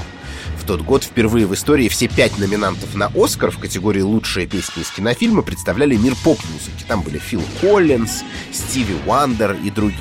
В 0.61 0.65
тот 0.65 0.83
год 0.83 1.03
впервые 1.03 1.45
в 1.45 1.55
истории 1.55 1.89
все 1.89 2.07
пять 2.07 2.39
номинантов 2.39 2.95
на 2.95 3.11
«Оскар» 3.17 3.51
в 3.51 3.59
категории 3.59 4.01
«Лучшая 4.01 4.47
песня 4.47 4.85
из 4.85 4.91
кинофильма» 4.93 5.43
представляли 5.43 5.97
мир 5.97 6.15
поп-музыки. 6.23 6.85
Там 6.87 7.03
были 7.03 7.19
Фил 7.19 7.43
Коллинз, 7.61 8.23
Стиви 8.53 8.95
Уандер 9.07 9.57
и 9.65 9.71
другие. 9.71 9.99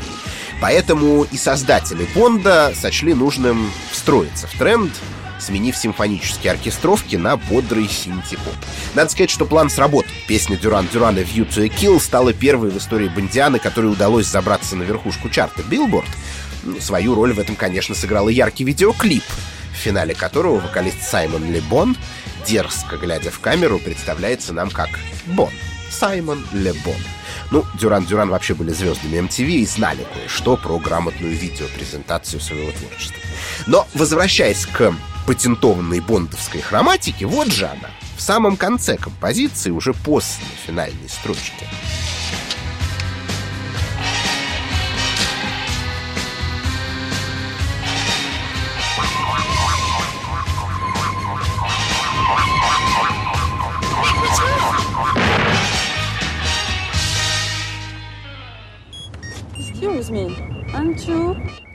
Поэтому 0.62 1.24
и 1.24 1.36
создатели 1.36 2.08
Бонда 2.14 2.74
сочли 2.80 3.16
нужным 3.16 3.72
встроиться 3.90 4.46
в 4.46 4.52
тренд, 4.60 4.92
сменив 5.40 5.76
симфонические 5.76 6.52
оркестровки 6.52 7.16
на 7.16 7.38
бодрый 7.38 7.90
синти-поп. 7.90 8.54
Надо 8.94 9.10
сказать, 9.10 9.32
что 9.32 9.46
план 9.46 9.72
сработал. 9.72 10.12
Песня 10.28 10.58
Дюран 10.58 10.88
Дюрана 10.94 11.20
«View 11.20 11.50
to 11.50 11.64
a 11.64 11.68
Kill» 11.68 12.00
стала 12.00 12.34
первой 12.34 12.70
в 12.70 12.78
истории 12.78 13.08
Бондианы, 13.08 13.58
которой 13.58 13.88
удалось 13.88 14.28
забраться 14.28 14.76
на 14.76 14.84
верхушку 14.84 15.30
чарта 15.30 15.64
Billboard. 15.64 16.06
Ну, 16.64 16.80
свою 16.80 17.16
роль 17.16 17.34
в 17.34 17.40
этом, 17.40 17.56
конечно, 17.56 17.96
сыграл 17.96 18.30
и 18.30 18.34
яркий 18.34 18.64
видеоклип, 18.64 19.24
в 19.74 19.76
финале 19.76 20.14
которого 20.14 20.60
вокалист 20.60 21.02
Саймон 21.02 21.52
Лебон, 21.52 21.98
дерзко 22.48 22.98
глядя 22.98 23.32
в 23.32 23.40
камеру, 23.40 23.80
представляется 23.80 24.54
нам 24.54 24.70
как 24.70 24.90
Бон. 25.26 25.52
Саймон 25.90 26.46
Лебон. 26.54 26.96
Ну, 27.52 27.66
Дюран 27.78 28.06
Дюран 28.06 28.30
вообще 28.30 28.54
были 28.54 28.72
звездами 28.72 29.18
MTV 29.18 29.48
и 29.48 29.66
знали 29.66 30.06
кое-что 30.14 30.56
про 30.56 30.78
грамотную 30.80 31.36
видеопрезентацию 31.36 32.40
своего 32.40 32.72
творчества. 32.72 33.20
Но, 33.68 33.88
возвращаясь 33.94 34.66
к 34.66 34.94
патентованной 35.28 36.00
бондовской 36.00 36.62
хроматике, 36.62 37.26
вот 37.26 37.48
же 37.52 37.66
она, 37.66 37.90
в 38.18 38.22
самом 38.22 38.56
конце 38.56 38.98
композиции, 38.98 39.70
уже 39.70 39.94
после 39.94 40.46
финальной 40.66 41.10
строчки. 41.10 41.68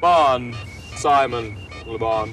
You? 0.06 0.16
Bond, 0.16 0.54
Simon 0.96 1.54
Le 1.86 1.98
Bon. 1.98 2.28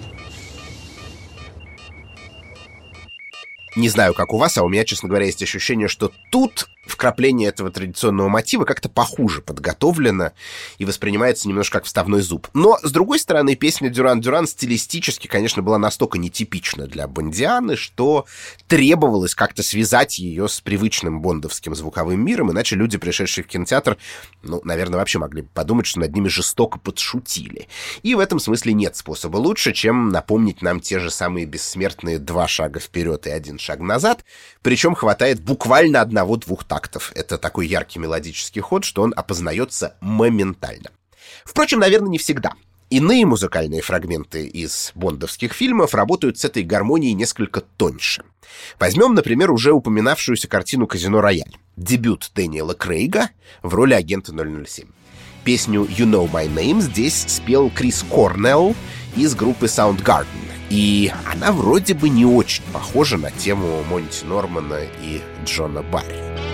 Не 3.75 3.89
знаю, 3.89 4.13
как 4.13 4.33
у 4.33 4.37
вас, 4.37 4.57
а 4.57 4.63
у 4.63 4.69
меня, 4.69 4.85
честно 4.85 5.09
говоря, 5.09 5.25
есть 5.25 5.41
ощущение, 5.41 5.87
что 5.87 6.11
тут 6.29 6.69
вкрапление 7.03 7.49
этого 7.49 7.69
традиционного 7.69 8.29
мотива 8.29 8.63
как-то 8.63 8.87
похуже 8.87 9.41
подготовлено 9.41 10.31
и 10.77 10.85
воспринимается 10.85 11.49
немножко 11.49 11.79
как 11.79 11.85
вставной 11.85 12.21
зуб. 12.21 12.47
Но, 12.53 12.77
с 12.81 12.91
другой 12.93 13.19
стороны, 13.19 13.55
песня 13.55 13.89
«Дюран-Дюран» 13.89 14.47
стилистически, 14.47 15.27
конечно, 15.27 15.61
была 15.61 15.77
настолько 15.77 16.17
нетипична 16.17 16.87
для 16.87 17.09
Бондианы, 17.09 17.75
что 17.75 18.25
требовалось 18.69 19.35
как-то 19.35 19.63
связать 19.63 20.17
ее 20.17 20.47
с 20.47 20.61
привычным 20.61 21.21
бондовским 21.21 21.75
звуковым 21.75 22.23
миром, 22.23 22.51
иначе 22.51 22.77
люди, 22.77 22.97
пришедшие 22.97 23.43
в 23.43 23.47
кинотеатр, 23.47 23.97
ну, 24.41 24.61
наверное, 24.63 24.99
вообще 24.99 25.19
могли 25.19 25.41
подумать, 25.41 25.87
что 25.87 25.99
над 25.99 26.15
ними 26.15 26.29
жестоко 26.29 26.79
подшутили. 26.79 27.67
И 28.03 28.15
в 28.15 28.19
этом 28.19 28.39
смысле 28.39 28.71
нет 28.71 28.95
способа 28.95 29.35
лучше, 29.35 29.73
чем 29.73 30.07
напомнить 30.07 30.61
нам 30.61 30.79
те 30.79 30.99
же 30.99 31.11
самые 31.11 31.47
бессмертные 31.47 32.17
два 32.17 32.47
шага 32.47 32.79
вперед 32.79 33.27
и 33.27 33.29
один 33.29 33.59
шаг 33.59 33.81
назад, 33.81 34.23
причем 34.61 34.95
хватает 34.95 35.41
буквально 35.41 35.99
одного-двух 35.99 36.63
тактов. 36.63 36.92
Это 37.15 37.37
такой 37.37 37.67
яркий 37.67 37.99
мелодический 37.99 38.61
ход, 38.61 38.83
что 38.83 39.01
он 39.01 39.13
опознается 39.15 39.95
моментально. 40.01 40.91
Впрочем, 41.45 41.79
наверное, 41.79 42.09
не 42.09 42.17
всегда. 42.17 42.53
Иные 42.89 43.25
музыкальные 43.25 43.81
фрагменты 43.81 44.45
из 44.45 44.91
бондовских 44.93 45.53
фильмов 45.53 45.95
работают 45.95 46.37
с 46.37 46.45
этой 46.45 46.61
гармонией 46.61 47.13
несколько 47.13 47.61
тоньше. 47.61 48.23
Возьмем, 48.79 49.15
например, 49.15 49.49
уже 49.51 49.71
упоминавшуюся 49.71 50.47
картину 50.47 50.85
«Казино 50.85 51.19
Рояль». 51.19 51.57
Дебют 51.75 52.31
Дэниела 52.35 52.75
Крейга 52.75 53.31
в 53.63 53.73
роли 53.73 53.95
агента 53.95 54.31
007. 54.31 54.87
Песню 55.43 55.85
«You 55.85 56.05
Know 56.05 56.31
My 56.31 56.47
Name» 56.47 56.81
здесь 56.81 57.25
спел 57.27 57.71
Крис 57.71 58.05
Корнелл 58.09 58.75
из 59.15 59.33
группы 59.33 59.65
Soundgarden. 59.65 60.27
И 60.69 61.11
она 61.25 61.51
вроде 61.51 61.93
бы 61.93 62.09
не 62.09 62.25
очень 62.25 62.63
похожа 62.71 63.17
на 63.17 63.31
тему 63.31 63.83
Монти 63.89 64.23
Нормана 64.23 64.79
и 65.01 65.21
Джона 65.45 65.81
Барри. 65.81 66.52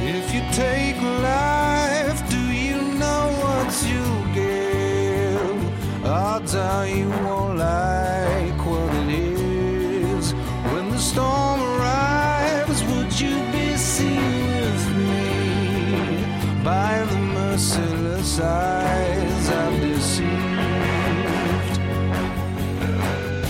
If 0.00 0.32
you 0.34 0.42
take 0.52 1.00
life, 1.02 2.30
do 2.30 2.40
you 2.52 2.80
know 3.02 3.24
what 3.42 3.68
you 3.90 4.04
give? 4.32 6.06
Odds 6.06 6.54
are 6.54 6.86
you 6.86 7.08
won't 7.10 7.58
like 7.58 8.58
what 8.66 8.94
it 8.94 9.08
is. 9.08 10.32
When 10.72 10.90
the 10.90 10.98
storm 10.98 11.60
arrives, 11.60 12.82
would 12.84 13.20
you 13.20 13.34
be 13.52 13.76
seen 13.76 14.46
with 14.46 14.84
me 14.96 16.64
by 16.64 17.04
the 17.10 17.18
merciless 17.18 18.40
eyes 18.40 19.48
I've 19.48 19.80
deceived? 19.80 20.47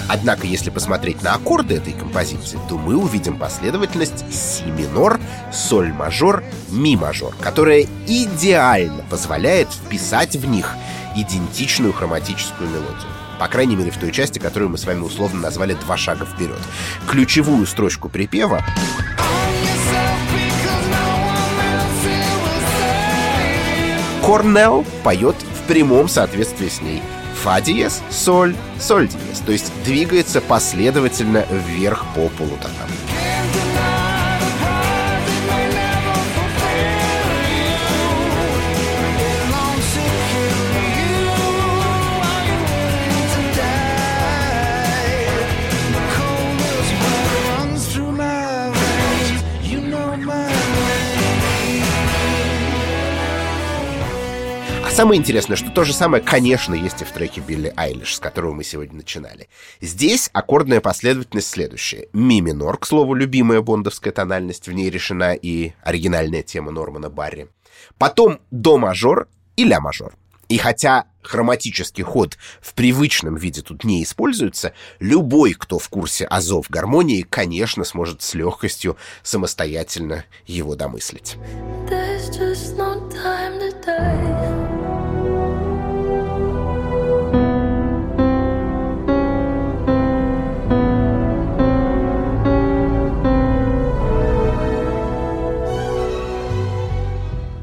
Однако, 0.08 0.46
если 0.46 0.70
посмотреть 0.70 1.22
на 1.22 1.34
аккорды 1.34 1.74
этой 1.74 1.92
композиции, 1.92 2.58
то 2.68 2.78
мы 2.78 2.96
увидим 2.96 3.38
последовательность 3.38 4.24
си 4.32 4.64
минор, 4.64 5.20
соль 5.52 5.92
мажор, 5.92 6.42
ми 6.70 6.96
мажор, 6.96 7.34
которая 7.40 7.86
идеально 8.06 9.04
позволяет 9.10 9.68
вписать 9.68 10.34
в 10.34 10.46
них 10.46 10.74
идентичную 11.14 11.92
хроматическую 11.92 12.70
мелодию. 12.70 13.08
По 13.38 13.48
крайней 13.48 13.76
мере, 13.76 13.90
в 13.90 13.98
той 13.98 14.10
части, 14.10 14.38
которую 14.38 14.70
мы 14.70 14.78
с 14.78 14.84
вами 14.84 15.00
условно 15.00 15.40
назвали 15.40 15.74
«два 15.74 15.96
шага 15.96 16.24
вперед». 16.24 16.58
Ключевую 17.06 17.66
строчку 17.66 18.08
припева 18.08 18.64
Корнелл 24.24 24.84
поет 25.04 25.36
в 25.36 25.68
прямом 25.68 26.08
соответствии 26.08 26.68
с 26.68 26.80
ней– 26.80 27.02
фа 27.42 27.60
диез, 27.60 28.02
соль, 28.10 28.54
соль 28.80 29.08
диез. 29.08 29.38
То 29.46 29.52
есть 29.52 29.72
двигается 29.84 30.40
последовательно 30.40 31.46
вверх 31.50 32.04
по 32.14 32.28
полутонам. 32.28 32.88
Самое 54.98 55.20
интересное, 55.20 55.56
что 55.56 55.70
то 55.70 55.84
же 55.84 55.92
самое, 55.92 56.20
конечно, 56.20 56.74
есть 56.74 57.02
и 57.02 57.04
в 57.04 57.12
треке 57.12 57.40
Билли 57.40 57.72
Айлиш, 57.76 58.16
с 58.16 58.18
которого 58.18 58.52
мы 58.52 58.64
сегодня 58.64 58.96
начинали. 58.96 59.48
Здесь 59.80 60.28
аккордная 60.32 60.80
последовательность 60.80 61.50
следующая. 61.50 62.08
Ми 62.12 62.40
минор, 62.40 62.78
к 62.78 62.84
слову, 62.84 63.14
любимая 63.14 63.60
бондовская 63.60 64.12
тональность, 64.12 64.66
в 64.66 64.72
ней 64.72 64.90
решена 64.90 65.34
и 65.34 65.72
оригинальная 65.84 66.42
тема 66.42 66.72
Нормана 66.72 67.10
Барри. 67.10 67.46
Потом 67.96 68.40
до 68.50 68.76
мажор 68.76 69.28
и 69.54 69.62
ля 69.62 69.78
мажор. 69.78 70.16
И 70.48 70.58
хотя 70.58 71.04
хроматический 71.22 72.02
ход 72.02 72.36
в 72.60 72.74
привычном 72.74 73.36
виде 73.36 73.62
тут 73.62 73.84
не 73.84 74.02
используется, 74.02 74.72
любой, 74.98 75.54
кто 75.54 75.78
в 75.78 75.88
курсе 75.90 76.24
азов 76.24 76.70
гармонии, 76.70 77.22
конечно, 77.22 77.84
сможет 77.84 78.22
с 78.22 78.34
легкостью 78.34 78.96
самостоятельно 79.22 80.24
его 80.44 80.74
домыслить. 80.74 81.36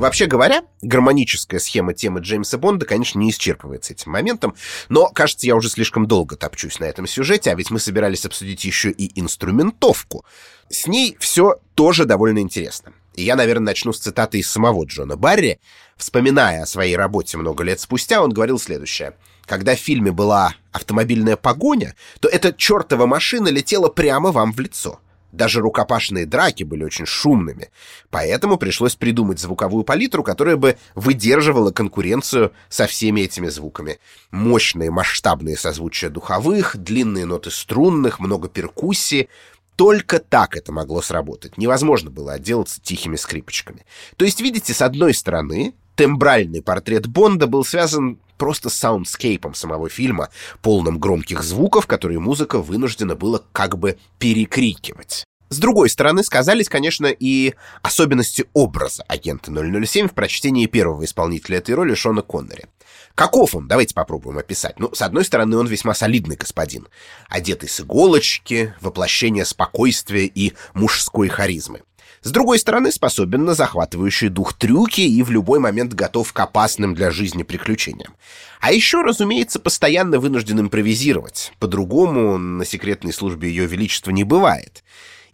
Вообще 0.06 0.28
говоря, 0.28 0.62
гармоническая 0.84 1.60
схема 1.60 1.96
темы 1.96 2.20
Джеймса 2.20 2.60
Бонда, 2.60 2.86
конечно, 2.86 3.18
не 3.18 3.32
исчерпывается 3.32 3.94
этим 3.94 4.12
моментом, 4.12 4.54
но, 4.88 5.08
кажется, 5.10 5.48
я 5.48 5.56
уже 5.56 5.68
слишком 5.68 6.06
долго 6.06 6.36
топчусь 6.36 6.80
на 6.80 6.86
этом 6.86 7.08
сюжете, 7.08 7.50
а 7.50 7.56
ведь 7.56 7.72
мы 7.72 7.80
собирались 7.80 8.24
обсудить 8.24 8.63
еще 8.65 8.91
и 8.91 9.20
инструментовку. 9.20 10.24
С 10.70 10.86
ней 10.86 11.18
все 11.20 11.56
тоже 11.74 12.06
довольно 12.06 12.38
интересно. 12.38 12.94
И 13.15 13.24
я, 13.24 13.36
наверное, 13.36 13.65
начну 13.65 13.94
с 13.94 14.00
цитаты 14.00 14.38
из 14.38 14.48
самого 14.48 14.86
Джона 14.86 15.15
Барри. 15.15 15.60
Вспоминая 15.98 16.62
о 16.62 16.68
своей 16.68 16.96
работе 16.96 17.38
много 17.38 17.63
лет 17.63 17.80
спустя, 17.80 18.22
он 18.22 18.32
говорил 18.32 18.60
следующее. 18.60 19.15
Когда 19.48 19.76
в 19.76 19.80
фильме 19.80 20.12
была 20.12 20.54
автомобильная 20.72 21.36
погоня, 21.36 21.96
то 22.20 22.30
эта 22.30 22.54
чертова 22.54 23.08
машина 23.08 23.48
летела 23.48 23.88
прямо 23.88 24.32
вам 24.32 24.54
в 24.54 24.60
лицо. 24.60 25.00
Даже 25.36 25.60
рукопашные 25.60 26.26
драки 26.26 26.63
были 26.63 26.84
очень 26.84 27.06
шумными. 27.06 27.69
Поэтому 28.10 28.58
пришлось 28.58 28.95
придумать 28.95 29.39
звуковую 29.39 29.84
палитру, 29.84 30.24
которая 30.24 30.56
бы 30.56 30.78
выдерживала 30.95 31.71
конкуренцию 31.71 32.54
со 32.69 32.88
всеми 32.88 33.21
этими 33.21 33.48
звуками. 33.48 34.00
Мощные 34.32 34.91
масштабные 34.91 35.58
созвучия 35.58 36.10
духовых, 36.10 36.78
длинные 36.78 37.26
ноты 37.26 37.52
струнных, 37.52 38.19
много 38.19 38.48
перкуссии. 38.48 39.30
Только 39.76 40.19
так 40.19 40.56
это 40.56 40.71
могло 40.71 41.02
сработать. 41.02 41.58
Невозможно 41.58 42.10
было 42.10 42.34
отделаться 42.34 42.82
тихими 42.82 43.17
скрипочками. 43.17 43.86
То 44.15 44.24
есть, 44.24 44.39
видите, 44.39 44.74
с 44.74 44.82
одной 44.82 45.13
стороны, 45.13 45.76
тембральный 45.95 46.62
портрет 46.62 47.08
Бонда 47.08 47.47
был 47.47 47.65
связан 47.65 48.19
просто 48.38 48.69
soundscape 48.69 49.39
ом 49.39 49.54
самого 49.53 49.89
фильма, 49.89 50.29
полным 50.62 50.99
громких 50.99 51.41
звуков, 51.43 51.88
которые 51.88 52.19
музыка 52.19 52.60
вынуждена 52.60 53.15
была 53.15 53.41
как 53.51 53.77
бы 53.77 53.97
перекрикивать. 54.19 55.25
С 55.49 55.60
другой 55.60 55.89
стороны, 55.89 56.23
сказались, 56.23 56.67
конечно, 56.67 57.05
и 57.05 57.53
особенности 57.84 58.45
образа 58.53 59.03
агента 59.08 59.51
007 59.51 60.08
в 60.08 60.13
прочтении 60.13 60.65
первого 60.65 61.05
исполнителя 61.05 61.60
этой 61.60 61.75
роли 61.75 61.93
Шона 61.93 62.23
Коннери. 62.23 62.65
Каков 63.13 63.55
он? 63.55 63.67
Давайте 63.67 63.93
попробуем 63.93 64.38
описать. 64.38 64.79
Ну, 64.79 64.93
с 64.93 65.01
одной 65.01 65.23
стороны, 65.23 65.55
он 65.55 65.67
весьма 65.67 65.93
солидный 65.93 66.36
господин, 66.36 66.88
одетый 67.29 67.69
с 67.69 67.79
иголочки, 67.79 68.73
воплощение 68.81 69.45
спокойствия 69.45 70.25
и 70.25 70.53
мужской 70.73 71.29
харизмы. 71.29 71.84
С 72.26 72.32
другой 72.32 72.58
стороны, 72.58 72.92
способен 72.92 73.46
на 73.46 73.54
захватывающий 73.54 74.30
дух 74.30 74.54
трюки 74.54 75.02
и 75.02 75.22
в 75.22 75.30
любой 75.30 75.60
момент 75.60 75.94
готов 75.94 76.34
к 76.34 76.40
опасным 76.40 76.96
для 76.96 77.12
жизни 77.12 77.44
приключениям. 77.44 78.16
А 78.60 78.72
еще, 78.72 79.04
разумеется, 79.04 79.60
постоянно 79.60 80.20
вынужден 80.20 80.60
импровизировать. 80.60 81.54
По-другому 81.60 82.40
на 82.40 82.66
секретной 82.66 83.14
службе 83.14 83.50
Ее 83.50 83.68
Величества 83.68 84.10
не 84.10 84.24
бывает. 84.24 84.84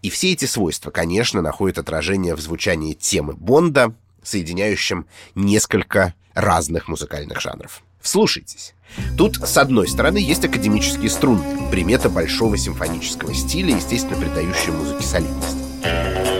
И 0.01 0.09
все 0.09 0.33
эти 0.33 0.43
свойства, 0.43 0.91
конечно, 0.91 1.41
находят 1.41 1.77
отражение 1.77 2.35
в 2.35 2.41
звучании 2.41 2.91
темы 2.91 3.35
Бонда, 3.35 3.93
соединяющем 4.21 5.05
несколько 5.33 6.13
разных 6.33 6.89
музыкальных 6.89 7.39
жанров. 7.39 7.83
Вслушайтесь. 8.01 8.73
Тут, 9.17 9.37
с 9.37 9.57
одной 9.57 9.87
стороны, 9.87 10.17
есть 10.17 10.43
академические 10.43 11.09
струны, 11.09 11.69
примета 11.71 12.09
большого 12.09 12.57
симфонического 12.57 13.33
стиля, 13.33 13.77
естественно, 13.77 14.19
придающая 14.19 14.73
музыке 14.73 15.03
солидность. 15.03 16.30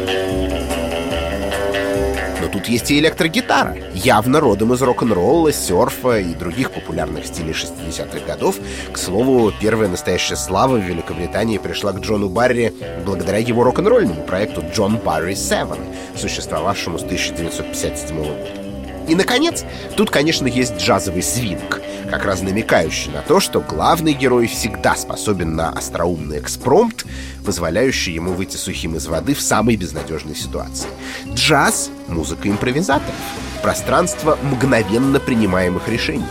Тут 2.51 2.67
есть 2.67 2.91
и 2.91 2.99
электрогитара, 2.99 3.77
явно 3.93 4.39
родом 4.39 4.73
из 4.73 4.81
рок-н-ролла, 4.81 5.53
серфа 5.53 6.19
и 6.19 6.33
других 6.33 6.71
популярных 6.71 7.25
стилей 7.25 7.53
60-х 7.53 8.25
годов. 8.25 8.57
К 8.91 8.97
слову, 8.97 9.53
первая 9.59 9.87
настоящая 9.87 10.35
слава 10.35 10.75
в 10.75 10.83
Великобритании 10.83 11.57
пришла 11.57 11.93
к 11.93 11.99
Джону 11.99 12.29
Барри 12.29 12.73
благодаря 13.05 13.37
его 13.37 13.63
рок-н-ролльному 13.63 14.23
проекту 14.23 14.63
«Джон 14.73 14.97
Барри 14.97 15.33
7», 15.33 15.77
существовавшему 16.17 16.99
с 16.99 17.03
1957 17.03 18.17
года. 18.17 18.60
И, 19.07 19.15
наконец, 19.15 19.63
тут, 19.95 20.09
конечно, 20.09 20.47
есть 20.47 20.77
джазовый 20.77 21.23
свинг, 21.23 21.81
как 22.09 22.25
раз 22.25 22.41
намекающий 22.41 23.11
на 23.11 23.21
то, 23.21 23.39
что 23.39 23.61
главный 23.61 24.13
герой 24.13 24.47
всегда 24.47 24.95
способен 24.95 25.55
на 25.55 25.69
остроумный 25.69 26.39
экспромт, 26.39 27.05
позволяющий 27.45 28.13
ему 28.13 28.33
выйти 28.33 28.57
сухим 28.57 28.95
из 28.95 29.07
воды 29.07 29.33
в 29.33 29.41
самой 29.41 29.75
безнадежной 29.75 30.35
ситуации. 30.35 30.89
Джаз— 31.33 31.89
музыка 32.07 32.49
импровизаторов, 32.49 33.15
пространство 33.61 34.37
мгновенно 34.41 35.19
принимаемых 35.19 35.87
решений. 35.87 36.25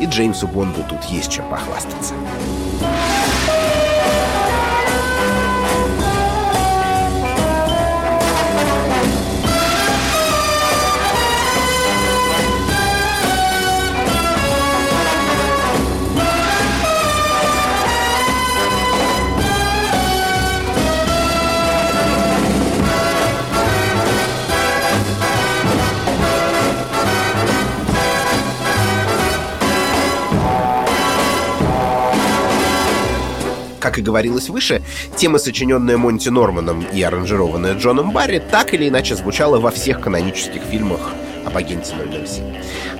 И 0.00 0.06
Джеймсу 0.06 0.46
Бонду 0.46 0.84
тут 0.88 1.02
есть 1.04 1.30
чем 1.30 1.48
похвастаться. 1.48 2.14
И 34.00 34.02
говорилось 34.02 34.48
выше, 34.48 34.82
тема, 35.16 35.38
сочиненная 35.38 35.96
Монти 35.96 36.28
Норманом 36.28 36.84
и 36.92 37.00
аранжированная 37.02 37.74
Джоном 37.74 38.10
Барри, 38.10 38.42
так 38.50 38.74
или 38.74 38.88
иначе 38.88 39.14
звучала 39.14 39.60
во 39.60 39.70
всех 39.70 40.00
канонических 40.00 40.62
фильмах 40.62 41.12
об 41.44 41.56
агенте 41.56 41.94
007. 42.26 42.44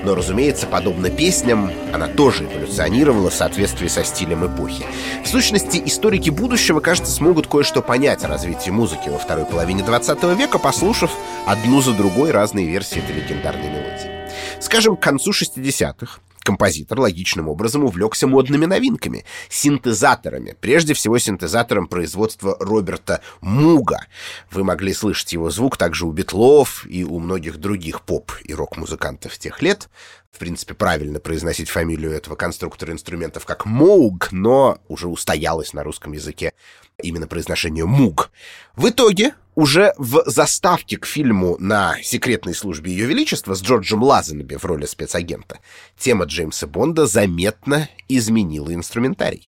Но, 0.03 0.15
разумеется, 0.15 0.67
подобно 0.67 1.11
песням, 1.11 1.71
она 1.93 2.07
тоже 2.07 2.45
эволюционировала 2.45 3.31
в 3.31 3.35
соответствии 3.35 3.89
со 3.89 4.05
стилем 4.05 4.47
эпохи. 4.47 4.85
В 5.25 5.29
сущности, 5.29 5.83
историки 5.85 6.31
будущего, 6.31 6.81
кажется, 6.81 7.13
смогут 7.13 7.47
кое-что 7.47 7.83
понять 7.83 8.25
о 8.25 8.29
развитии 8.29 8.71
музыки 8.71 9.09
во 9.09 9.19
второй 9.19 9.45
половине 9.45 9.83
20 9.83 10.23
века, 10.39 10.59
послушав 10.59 11.11
одну 11.47 11.83
за 11.83 11.93
другой 11.93 12.31
разные 12.31 12.67
версии 12.67 12.99
этой 12.99 13.17
легендарной 13.17 13.69
мелодии. 13.69 14.31
Скажем, 14.61 14.97
к 14.97 15.01
концу 15.01 15.33
60-х 15.33 16.21
Композитор 16.43 17.01
логичным 17.01 17.49
образом 17.49 17.85
увлекся 17.85 18.27
модными 18.27 18.65
новинками, 18.65 19.27
синтезаторами, 19.51 20.57
прежде 20.59 20.95
всего 20.95 21.19
синтезатором 21.19 21.87
производства 21.87 22.57
Роберта 22.59 23.21
Муга. 23.43 24.07
Вы 24.51 24.65
могли 24.65 24.95
слышать 24.95 25.33
его 25.35 25.51
звук 25.51 25.77
также 25.77 26.07
у 26.07 26.13
Битлов 26.13 26.87
и 26.87 27.05
у 27.05 27.19
многих 27.19 27.59
других 27.59 28.03
поп- 28.03 28.33
и 28.43 28.55
рок-музыкантов 28.55 29.37
тех 29.39 29.61
лет. 29.61 29.91
В 30.33 30.39
принципе, 30.39 30.75
правильно 30.75 31.21
произносить 31.21 31.69
фамилию 31.69 32.13
этого 32.13 32.37
конструктора 32.37 32.93
инструментов 32.93 33.45
как 33.45 33.67
Моуг, 33.67 34.29
но 34.33 34.79
уже 34.89 35.09
устоялось 35.09 35.75
на 35.75 35.83
русском 35.83 36.13
языке 36.13 36.55
именно 37.03 37.27
произношение 37.27 37.85
Муг. 37.85 38.31
В 38.77 38.89
итоге 38.89 39.35
уже 39.55 39.93
в 39.99 40.23
заставке 40.27 40.97
к 40.97 41.07
фильму 41.07 41.57
на 41.59 41.97
секретной 42.03 42.55
службе 42.55 42.93
Ее 42.93 43.07
Величества 43.07 43.55
с 43.55 43.63
Джорджем 43.63 44.03
Лазенби 44.03 44.57
в 44.57 44.65
роли 44.65 44.87
спецагента 44.87 45.59
тема 45.99 46.25
Джеймса 46.25 46.67
Бонда 46.67 47.07
заметно 47.07 47.89
изменила 48.09 48.73
инструментарий. 48.73 49.49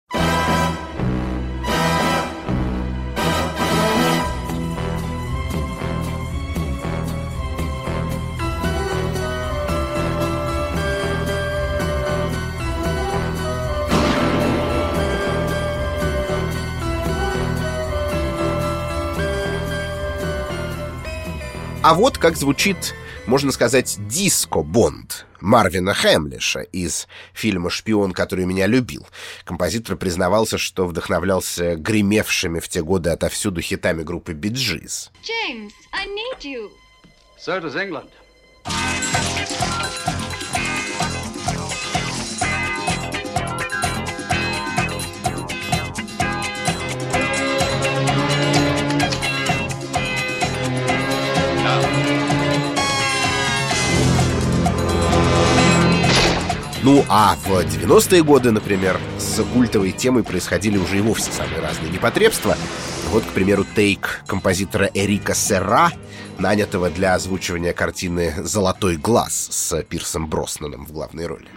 А 21.88 21.94
вот 21.94 22.18
как 22.18 22.36
звучит, 22.36 22.94
можно 23.24 23.50
сказать, 23.50 23.96
диско-бонд 24.08 25.24
Марвина 25.40 25.94
Хэмлиша 25.94 26.60
из 26.60 27.08
фильма 27.32 27.70
«Шпион, 27.70 28.12
который 28.12 28.44
меня 28.44 28.66
любил». 28.66 29.06
Композитор 29.44 29.96
признавался, 29.96 30.58
что 30.58 30.86
вдохновлялся 30.86 31.76
гремевшими 31.76 32.60
в 32.60 32.68
те 32.68 32.82
годы 32.82 33.08
отовсюду 33.08 33.62
хитами 33.62 34.02
группы 34.02 34.34
«Биджиз». 34.34 35.10
James, 35.22 35.70
I 35.94 36.04
need 36.08 36.44
you. 36.44 36.68
So 37.42 37.58
does 37.58 37.74
England. 37.74 38.10
Ну, 56.90 57.04
а 57.10 57.36
в 57.36 57.50
90-е 57.50 58.22
годы, 58.22 58.50
например, 58.50 58.98
с 59.18 59.44
культовой 59.52 59.92
темой 59.92 60.22
происходили 60.22 60.78
уже 60.78 60.96
и 60.96 61.00
вовсе 61.02 61.30
самые 61.30 61.60
разные 61.60 61.90
непотребства. 61.90 62.56
Вот, 63.10 63.24
к 63.24 63.28
примеру, 63.28 63.66
тейк 63.76 64.22
композитора 64.26 64.90
Эрика 64.94 65.34
Серра, 65.34 65.92
нанятого 66.38 66.88
для 66.88 67.12
озвучивания 67.12 67.74
картины 67.74 68.32
«Золотой 68.38 68.96
глаз» 68.96 69.48
с 69.50 69.82
Пирсом 69.82 70.30
Броснаном 70.30 70.86
в 70.86 70.92
главной 70.92 71.26
роли. 71.26 71.48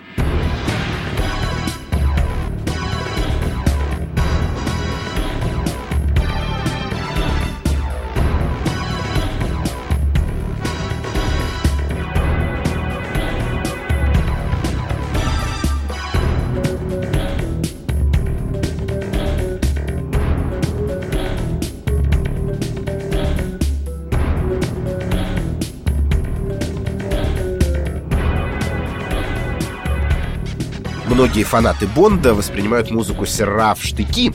Многие 31.21 31.43
фанаты 31.43 31.85
Бонда 31.85 32.33
воспринимают 32.33 32.89
музыку 32.89 33.27
Серра 33.27 33.75
в 33.75 33.83
штыки. 33.83 34.33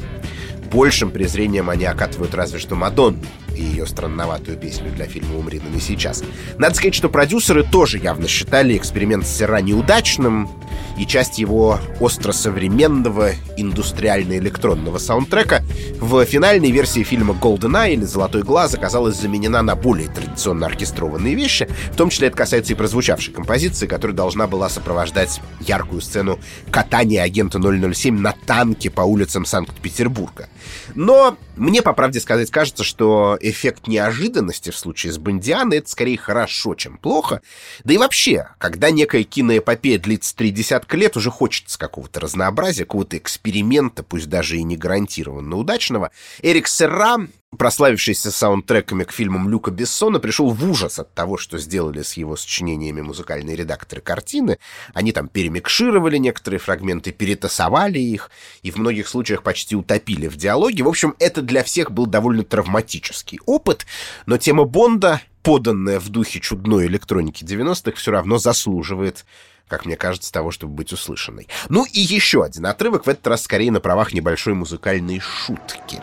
Большим 0.70 1.10
презрением 1.10 1.68
они 1.68 1.84
окатывают 1.84 2.32
разве 2.32 2.60
что 2.60 2.76
Мадонну. 2.76 3.24
и 3.56 3.60
ее 3.60 3.86
странноватую 3.86 4.56
песню 4.56 4.92
для 4.92 5.06
фильма 5.06 5.36
«Умри, 5.36 5.60
но 5.60 5.68
не 5.68 5.80
сейчас». 5.80 6.22
Надо 6.58 6.76
сказать, 6.76 6.94
что 6.94 7.08
продюсеры 7.08 7.64
тоже 7.64 7.98
явно 7.98 8.28
считали 8.28 8.76
эксперимент 8.76 9.26
Сера 9.26 9.60
неудачным, 9.62 10.48
и 10.98 11.06
часть 11.06 11.38
его 11.38 11.78
остросовременного 12.00 13.32
индустриально-электронного 13.56 14.98
саундтрека 14.98 15.62
в 16.00 16.24
финальной 16.24 16.70
версии 16.70 17.02
фильма 17.02 17.34
«GoldenEye» 17.34 17.94
или 17.94 18.04
«Золотой 18.04 18.42
глаз» 18.42 18.74
оказалась 18.74 19.16
заменена 19.16 19.62
на 19.62 19.76
более 19.76 20.08
традиционно 20.08 20.66
оркестрованные 20.66 21.34
вещи, 21.34 21.68
в 21.92 21.96
том 21.96 22.10
числе 22.10 22.28
это 22.28 22.36
касается 22.36 22.72
и 22.72 22.76
прозвучавшей 22.76 23.32
композиции, 23.32 23.86
которая 23.86 24.16
должна 24.16 24.46
была 24.46 24.68
сопровождать 24.68 25.40
яркую 25.60 26.00
сцену 26.00 26.38
катания 26.70 27.22
агента 27.22 27.60
007 27.60 28.18
на 28.18 28.32
танке 28.46 28.90
по 28.90 29.02
улицам 29.02 29.44
Санкт-Петербурга. 29.44 30.48
Но 30.94 31.36
мне, 31.56 31.82
по 31.82 31.92
правде 31.92 32.20
сказать, 32.20 32.50
кажется, 32.50 32.84
что 32.84 33.38
эффект 33.40 33.86
неожиданности 33.86 34.70
в 34.70 34.76
случае 34.76 35.12
с 35.12 35.18
Бондианой— 35.18 35.78
это 35.78 35.88
скорее 35.88 36.18
хорошо, 36.18 36.74
чем 36.74 36.98
плохо. 36.98 37.40
Да 37.84 37.94
и 37.94 37.98
вообще, 37.98 38.48
когда 38.58 38.90
некая 38.90 39.24
киноэпопея 39.24 39.98
длится 39.98 40.36
три 40.36 40.50
десятка 40.50 40.96
лет, 40.96 41.16
уже 41.16 41.30
хочется 41.30 41.78
какого-то 41.78 42.20
разнообразия, 42.20 42.84
какого-то 42.84 43.16
эксперимента, 43.16 44.02
пусть 44.02 44.28
даже 44.28 44.58
и 44.58 44.62
не 44.62 44.76
гарантированно 44.76 45.56
удачного. 45.56 46.10
Эрик 46.42 46.68
Серра 46.68 47.18
прославившийся 47.56 48.30
саундтреками 48.30 49.04
к 49.04 49.12
фильмам 49.12 49.48
Люка 49.48 49.70
Бессона, 49.70 50.18
пришел 50.18 50.50
в 50.50 50.70
ужас 50.70 50.98
от 50.98 51.12
того, 51.14 51.36
что 51.36 51.58
сделали 51.58 52.02
с 52.02 52.14
его 52.14 52.36
сочинениями 52.36 53.00
музыкальные 53.00 53.56
редакторы 53.56 54.00
картины. 54.00 54.58
Они 54.94 55.12
там 55.12 55.28
перемикшировали 55.28 56.18
некоторые 56.18 56.60
фрагменты, 56.60 57.12
перетасовали 57.12 57.98
их 57.98 58.30
и 58.62 58.70
в 58.70 58.76
многих 58.76 59.08
случаях 59.08 59.42
почти 59.42 59.76
утопили 59.76 60.26
в 60.26 60.36
диалоге. 60.36 60.82
В 60.82 60.88
общем, 60.88 61.14
это 61.18 61.42
для 61.42 61.62
всех 61.62 61.90
был 61.90 62.06
довольно 62.06 62.44
травматический 62.44 63.40
опыт, 63.46 63.86
но 64.26 64.38
тема 64.38 64.64
Бонда, 64.64 65.20
поданная 65.42 66.00
в 66.00 66.08
духе 66.08 66.40
чудной 66.40 66.86
электроники 66.86 67.44
90-х, 67.44 67.96
все 67.96 68.10
равно 68.10 68.38
заслуживает 68.38 69.24
как 69.68 69.84
мне 69.84 69.96
кажется, 69.96 70.32
того, 70.32 70.52
чтобы 70.52 70.74
быть 70.74 70.92
услышанной. 70.92 71.48
Ну 71.68 71.84
и 71.84 71.98
еще 71.98 72.44
один 72.44 72.66
отрывок, 72.66 73.04
в 73.04 73.08
этот 73.08 73.26
раз 73.26 73.42
скорее 73.42 73.72
на 73.72 73.80
правах 73.80 74.12
небольшой 74.12 74.54
музыкальной 74.54 75.18
шутки. 75.18 76.00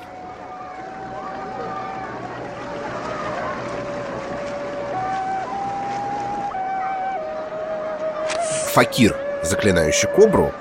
Факир, 8.74 9.16
заклинающий 9.44 10.10
кобру, 10.10 10.52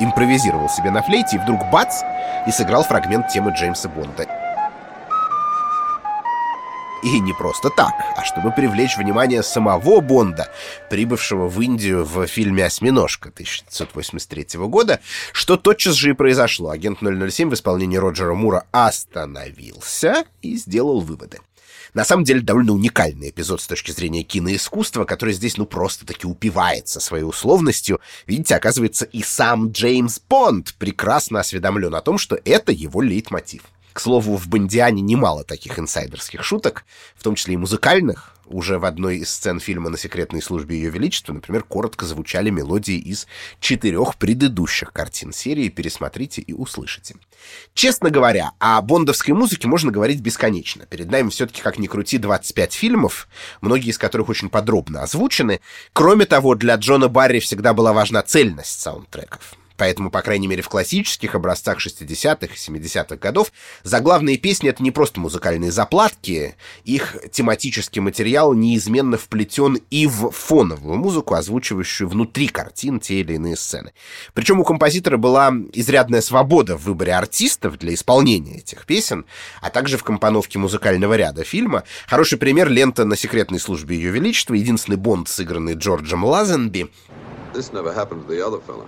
импровизировал 0.00 0.68
себе 0.68 0.90
на 0.90 1.02
флейте, 1.02 1.36
и 1.36 1.38
вдруг 1.38 1.70
бац, 1.70 2.02
и 2.48 2.50
сыграл 2.50 2.82
фрагмент 2.82 3.28
темы 3.28 3.52
Джеймса 3.52 3.88
Бонда. 3.88 4.26
И 7.04 7.20
не 7.20 7.32
просто 7.32 7.70
так, 7.70 7.92
а 8.16 8.24
чтобы 8.24 8.50
привлечь 8.50 8.96
внимание 8.98 9.44
самого 9.44 10.00
Бонда, 10.00 10.52
прибывшего 10.90 11.46
в 11.48 11.60
Индию 11.60 12.04
в 12.04 12.26
фильме 12.26 12.66
«Осьминожка» 12.66 13.28
1983 13.28 14.58
года, 14.66 14.98
что 15.32 15.56
тотчас 15.56 15.94
же 15.94 16.10
и 16.10 16.14
произошло. 16.14 16.70
Агент 16.70 16.98
007 16.98 17.50
в 17.50 17.54
исполнении 17.54 17.96
Роджера 17.96 18.34
Мура 18.34 18.64
остановился 18.72 20.24
и 20.42 20.56
сделал 20.56 21.00
выводы. 21.00 21.38
На 21.94 22.04
самом 22.04 22.24
деле 22.24 22.40
довольно 22.40 22.72
уникальный 22.72 23.30
эпизод 23.30 23.60
с 23.60 23.66
точки 23.66 23.90
зрения 23.90 24.22
киноискусства, 24.22 25.04
который 25.04 25.34
здесь 25.34 25.56
ну 25.56 25.66
просто-таки 25.66 26.26
упивается 26.26 27.00
своей 27.00 27.24
условностью. 27.24 28.00
Видите, 28.26 28.54
оказывается, 28.54 29.04
и 29.04 29.22
сам 29.22 29.70
Джеймс 29.70 30.20
Бонд 30.28 30.74
прекрасно 30.74 31.40
осведомлен 31.40 31.94
о 31.94 32.00
том, 32.00 32.18
что 32.18 32.38
это 32.44 32.72
его 32.72 33.02
лейтмотив. 33.02 33.62
К 33.92 34.00
слову, 34.00 34.36
в 34.36 34.46
«Бондиане» 34.46 35.02
немало 35.02 35.42
таких 35.42 35.78
инсайдерских 35.78 36.44
шуток, 36.44 36.84
в 37.16 37.24
том 37.24 37.34
числе 37.34 37.54
и 37.54 37.56
музыкальных, 37.56 38.36
уже 38.50 38.78
в 38.78 38.84
одной 38.84 39.18
из 39.18 39.30
сцен 39.30 39.60
фильма 39.60 39.88
«На 39.88 39.96
секретной 39.96 40.42
службе 40.42 40.76
Ее 40.76 40.90
Величества», 40.90 41.32
например, 41.32 41.62
коротко 41.62 42.04
звучали 42.04 42.50
мелодии 42.50 42.98
из 42.98 43.26
четырех 43.60 44.16
предыдущих 44.16 44.92
картин 44.92 45.32
серии. 45.32 45.68
Пересмотрите 45.68 46.42
и 46.42 46.52
услышите. 46.52 47.14
Честно 47.74 48.10
говоря, 48.10 48.52
о 48.58 48.82
бондовской 48.82 49.34
музыке 49.34 49.68
можно 49.68 49.90
говорить 49.90 50.20
бесконечно. 50.20 50.86
Перед 50.86 51.10
нами 51.10 51.30
все-таки, 51.30 51.62
как 51.62 51.78
ни 51.78 51.86
крути, 51.86 52.18
25 52.18 52.72
фильмов, 52.72 53.28
многие 53.60 53.90
из 53.90 53.98
которых 53.98 54.28
очень 54.28 54.50
подробно 54.50 55.02
озвучены. 55.02 55.60
Кроме 55.92 56.26
того, 56.26 56.54
для 56.54 56.74
Джона 56.74 57.08
Барри 57.08 57.40
всегда 57.40 57.72
была 57.72 57.92
важна 57.92 58.22
цельность 58.22 58.80
саундтреков. 58.80 59.59
Поэтому, 59.80 60.10
по 60.10 60.20
крайней 60.20 60.46
мере, 60.46 60.60
в 60.60 60.68
классических 60.68 61.34
образцах 61.34 61.78
60-х 61.78 62.52
и 62.52 62.78
70-х 62.78 63.16
годов 63.16 63.50
заглавные 63.82 64.36
песни— 64.36 64.68
это 64.70 64.82
не 64.82 64.90
просто 64.90 65.20
музыкальные 65.20 65.72
заплатки, 65.72 66.54
их 66.84 67.16
тематический 67.32 68.02
материал 68.02 68.52
неизменно 68.52 69.16
вплетен 69.16 69.78
и 69.88 70.06
в 70.06 70.32
фоновую 70.32 70.98
музыку, 70.98 71.32
озвучивающую 71.32 72.10
внутри 72.10 72.48
картин 72.48 73.00
те 73.00 73.20
или 73.20 73.36
иные 73.36 73.56
сцены. 73.56 73.94
Причем 74.34 74.60
у 74.60 74.64
композитора 74.64 75.16
была 75.16 75.50
изрядная 75.72 76.20
свобода 76.20 76.76
в 76.76 76.84
выборе 76.84 77.14
артистов 77.14 77.78
для 77.78 77.94
исполнения 77.94 78.58
этих 78.58 78.84
песен, 78.84 79.24
а 79.62 79.70
также 79.70 79.96
в 79.96 80.04
компоновке 80.04 80.58
музыкального 80.58 81.14
ряда 81.14 81.42
фильма. 81.42 81.84
Хороший 82.06 82.36
пример— 82.36 82.68
лента 82.70 83.06
«На 83.06 83.16
секретной 83.16 83.58
службе 83.58 83.96
Ее 83.96 84.10
Величества», 84.10 84.52
единственный 84.52 84.96
Бонд, 84.96 85.30
сыгранный 85.30 85.72
Джорджем 85.72 86.22
Лазенби. 86.22 86.90
This 87.54 87.72
never 87.72 87.94
happened 87.94 88.26
to 88.26 88.28
the 88.28 88.46
other 88.46 88.60
fella. 88.66 88.84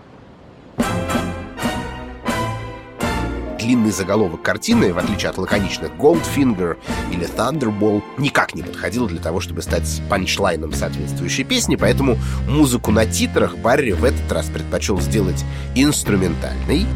Длинный 3.59 3.93
заголовок 3.93 4.43
картины, 4.43 4.93
в 4.93 4.99
отличие 4.99 5.31
от 5.31 5.39
лаконичных 5.39 5.93
Goldfinger 5.93 6.77
или 7.13 7.29
Thunderball, 7.29 8.03
никак 8.19 8.55
не 8.55 8.63
подходил 8.63 9.07
для 9.07 9.21
того, 9.21 9.41
чтобы 9.41 9.63
стать 9.63 10.03
панчлайном 10.11 10.73
соответствующей 10.73 11.45
песни, 11.45 11.77
поэтому 11.77 12.19
музыку 12.49 12.91
на 12.91 13.07
титрах 13.07 13.57
Барри 13.57 13.93
в 13.93 14.05
этот 14.05 14.31
раз 14.33 14.47
предпочел 14.47 15.01
сделать 15.01 15.45
инструментальной, 15.77 16.87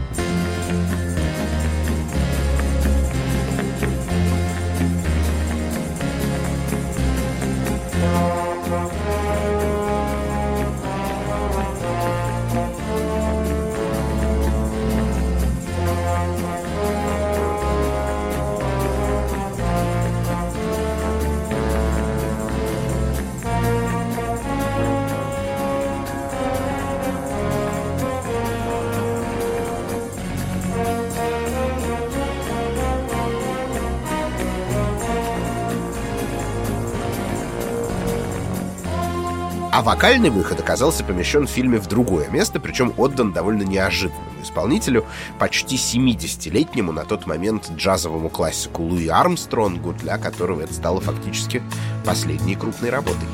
вокальный 39.96 40.28
выход 40.28 40.60
оказался 40.60 41.02
помещен 41.04 41.46
в 41.46 41.50
фильме 41.50 41.78
в 41.78 41.86
другое 41.86 42.28
место, 42.28 42.60
причем 42.60 42.92
отдан 42.98 43.32
довольно 43.32 43.62
неожиданному 43.62 44.42
исполнителю, 44.42 45.06
почти 45.38 45.76
70-летнему 45.76 46.92
на 46.92 47.06
тот 47.06 47.26
момент 47.26 47.70
джазовому 47.74 48.28
классику 48.28 48.82
Луи 48.82 49.08
Армстронгу, 49.08 49.94
для 49.94 50.18
которого 50.18 50.60
это 50.60 50.74
стало 50.74 51.00
фактически 51.00 51.62
последней 52.04 52.56
крупной 52.56 52.90
работой. 52.90 53.26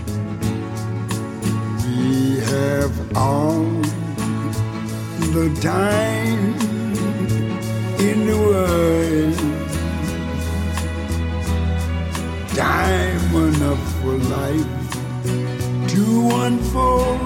We 1.84 2.38
have 2.46 2.92
all 3.16 3.66
the 5.34 5.50
time 5.60 6.54
in 7.98 8.24
the 8.24 8.38
world 8.38 9.36
Time 12.54 13.34
enough 13.34 13.78
for 14.00 14.16
life 14.30 14.81
to 15.92 16.30
unfold 16.46 17.20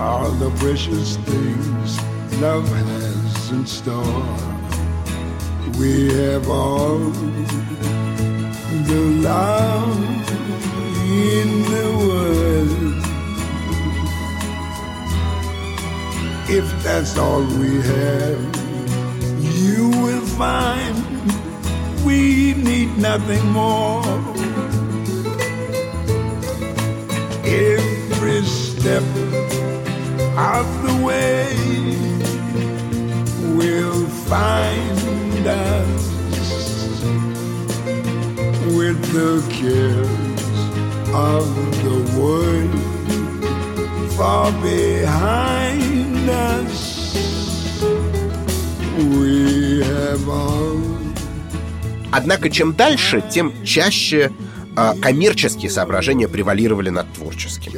all 0.00 0.28
the 0.32 0.50
precious 0.58 1.16
things 1.18 1.96
love 2.40 2.68
has 2.68 3.50
in 3.52 3.64
store. 3.64 4.26
We 5.78 6.12
have 6.12 6.50
all 6.50 6.98
the 8.90 9.00
love 9.30 9.96
in 11.08 11.48
the 11.74 11.88
world. 12.08 12.96
If 16.48 16.66
that's 16.82 17.16
all 17.16 17.44
we 17.60 17.80
have, 17.80 18.42
you 19.62 19.90
will 20.02 20.26
find 20.34 20.96
we 22.04 22.54
need 22.54 22.98
nothing 22.98 23.46
more 23.50 24.25
every 27.46 28.42
step 28.44 29.02
of 30.36 30.66
the 30.82 30.94
way 31.04 31.46
will 33.56 34.06
find 34.28 35.46
us 35.46 36.06
the 39.16 39.40
cares 39.48 40.60
of 41.14 41.46
the 41.84 41.98
world 42.20 42.76
far 44.12 44.52
behind 44.60 46.28
us. 46.28 47.14
We 49.18 49.82
have 49.84 50.28
all 50.28 50.76
Однако 52.12 52.50
чем 52.50 52.74
дальше, 52.74 53.22
тем 53.30 53.52
чаще 53.64 54.30
а, 54.30 54.45
коммерческие 55.00 55.70
соображения 55.70 56.28
превалировали 56.28 56.90
над 56.90 57.12
творческим. 57.12 57.72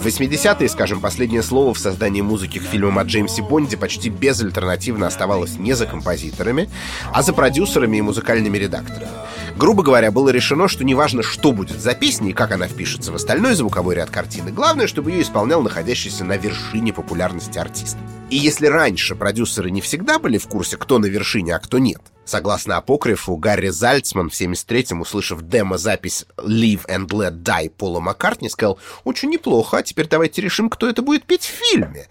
В 0.00 0.06
80-е, 0.06 0.68
скажем, 0.68 1.00
последнее 1.00 1.42
слово 1.42 1.74
в 1.74 1.78
создании 1.78 2.20
музыки 2.22 2.58
к 2.58 2.62
фильмам 2.62 2.98
о 2.98 3.04
Джеймсе 3.04 3.42
Бонде 3.42 3.76
почти 3.76 4.08
безальтернативно 4.08 5.06
оставалось 5.06 5.58
не 5.58 5.74
за 5.74 5.86
композиторами, 5.86 6.70
а 7.12 7.22
за 7.22 7.32
продюсерами 7.32 7.98
и 7.98 8.02
музыкальными 8.02 8.58
редакторами. 8.58 9.10
Грубо 9.56 9.82
говоря, 9.82 10.10
было 10.10 10.30
решено, 10.30 10.68
что 10.68 10.84
неважно, 10.84 11.22
что 11.22 11.52
будет 11.52 11.80
за 11.80 11.94
песней 11.94 12.30
и 12.30 12.32
как 12.32 12.52
она 12.52 12.66
впишется 12.66 13.12
в 13.12 13.16
остальной 13.16 13.54
звуковой 13.54 13.96
ряд 13.96 14.08
картины, 14.10 14.52
главное, 14.52 14.86
чтобы 14.86 15.10
ее 15.10 15.22
исполнял 15.22 15.62
находящийся 15.62 16.24
на 16.24 16.36
вершине 16.36 16.92
популярности 16.92 17.58
артист. 17.58 17.98
И 18.30 18.36
если 18.36 18.66
раньше 18.66 19.16
продюсеры 19.16 19.70
не 19.70 19.80
всегда 19.80 20.18
были 20.18 20.38
в 20.38 20.46
курсе, 20.46 20.76
кто 20.76 20.98
на 20.98 21.06
вершине, 21.06 21.56
а 21.56 21.58
кто 21.58 21.78
нет, 21.78 22.00
Согласно 22.30 22.76
апокрифу, 22.76 23.36
Гарри 23.36 23.70
Зальцман 23.70 24.30
в 24.30 24.40
73-м, 24.40 25.00
услышав 25.00 25.42
демо-запись 25.42 26.26
«Live 26.36 26.86
and 26.86 27.08
Let 27.08 27.42
Die» 27.42 27.68
Пола 27.70 27.98
Маккартни, 27.98 28.48
сказал 28.48 28.78
«Очень 29.02 29.30
неплохо, 29.30 29.78
а 29.78 29.82
теперь 29.82 30.06
давайте 30.06 30.40
решим, 30.40 30.70
кто 30.70 30.88
это 30.88 31.02
будет 31.02 31.24
петь 31.24 31.42
в 31.42 31.48
фильме» 31.48 32.06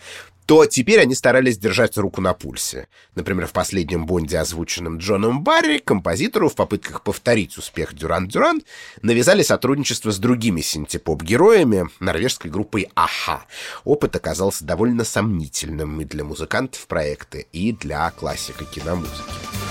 то 0.45 0.65
теперь 0.65 0.99
они 0.99 1.13
старались 1.13 1.59
держать 1.59 1.95
руку 1.95 2.21
на 2.21 2.33
пульсе. 2.33 2.87
Например, 3.13 3.45
в 3.45 3.51
последнем 3.51 4.07
Бонде, 4.07 4.39
озвученном 4.39 4.97
Джоном 4.97 5.43
Барри, 5.43 5.77
композитору 5.77 6.49
в 6.49 6.55
попытках 6.55 7.03
повторить 7.03 7.55
успех 7.59 7.93
Дюран-Дюран 7.93 8.63
навязали 9.03 9.43
сотрудничество 9.43 10.09
с 10.09 10.17
другими 10.17 10.61
синтепоп-героями 10.61 11.89
норвежской 11.99 12.49
группой 12.49 12.89
«Аха». 12.95 13.45
Опыт 13.83 14.15
оказался 14.15 14.65
довольно 14.65 15.03
сомнительным 15.03 16.01
и 16.01 16.05
для 16.05 16.23
музыкантов 16.23 16.87
проекта, 16.87 17.37
и 17.37 17.71
для 17.71 18.09
классика 18.09 18.65
киномузыки. 18.65 19.68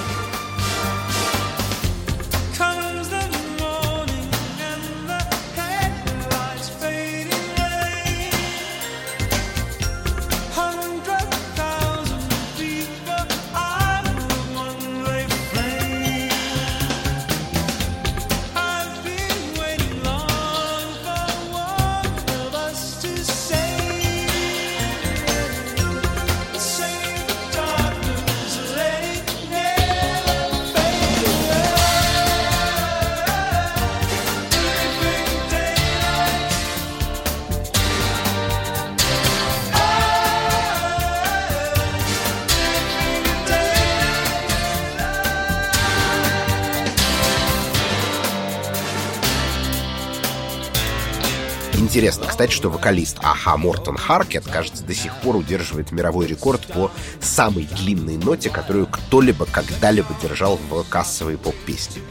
Интересно, 51.89 52.26
кстати, 52.26 52.53
что 52.53 52.68
вокалист 52.68 53.16
Аха 53.22 53.57
Мортон 53.57 53.97
Харкет, 53.97 54.45
кажется, 54.45 54.84
до 54.84 54.93
сих 54.93 55.16
пор 55.22 55.36
удерживает 55.36 55.91
мировой 55.91 56.26
рекорд 56.26 56.66
по 56.66 56.91
самой 57.18 57.64
длинной 57.64 58.18
ноте, 58.18 58.51
которую 58.51 58.86
кто-либо 58.89 59.47
когда-либо 59.47 60.11
держал 60.20 60.61
в 60.68 60.84
кассовой 60.84 61.39
поп-песне. 61.39 62.03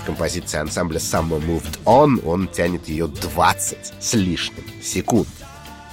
В 0.00 0.06
композиции 0.06 0.58
ансамбля 0.60 1.00
Summer 1.00 1.44
Moved 1.44 1.80
On 1.84 2.24
он 2.24 2.46
тянет 2.46 2.88
ее 2.88 3.08
20 3.08 3.94
с 3.98 4.14
лишним 4.14 4.70
секунд. 4.80 5.26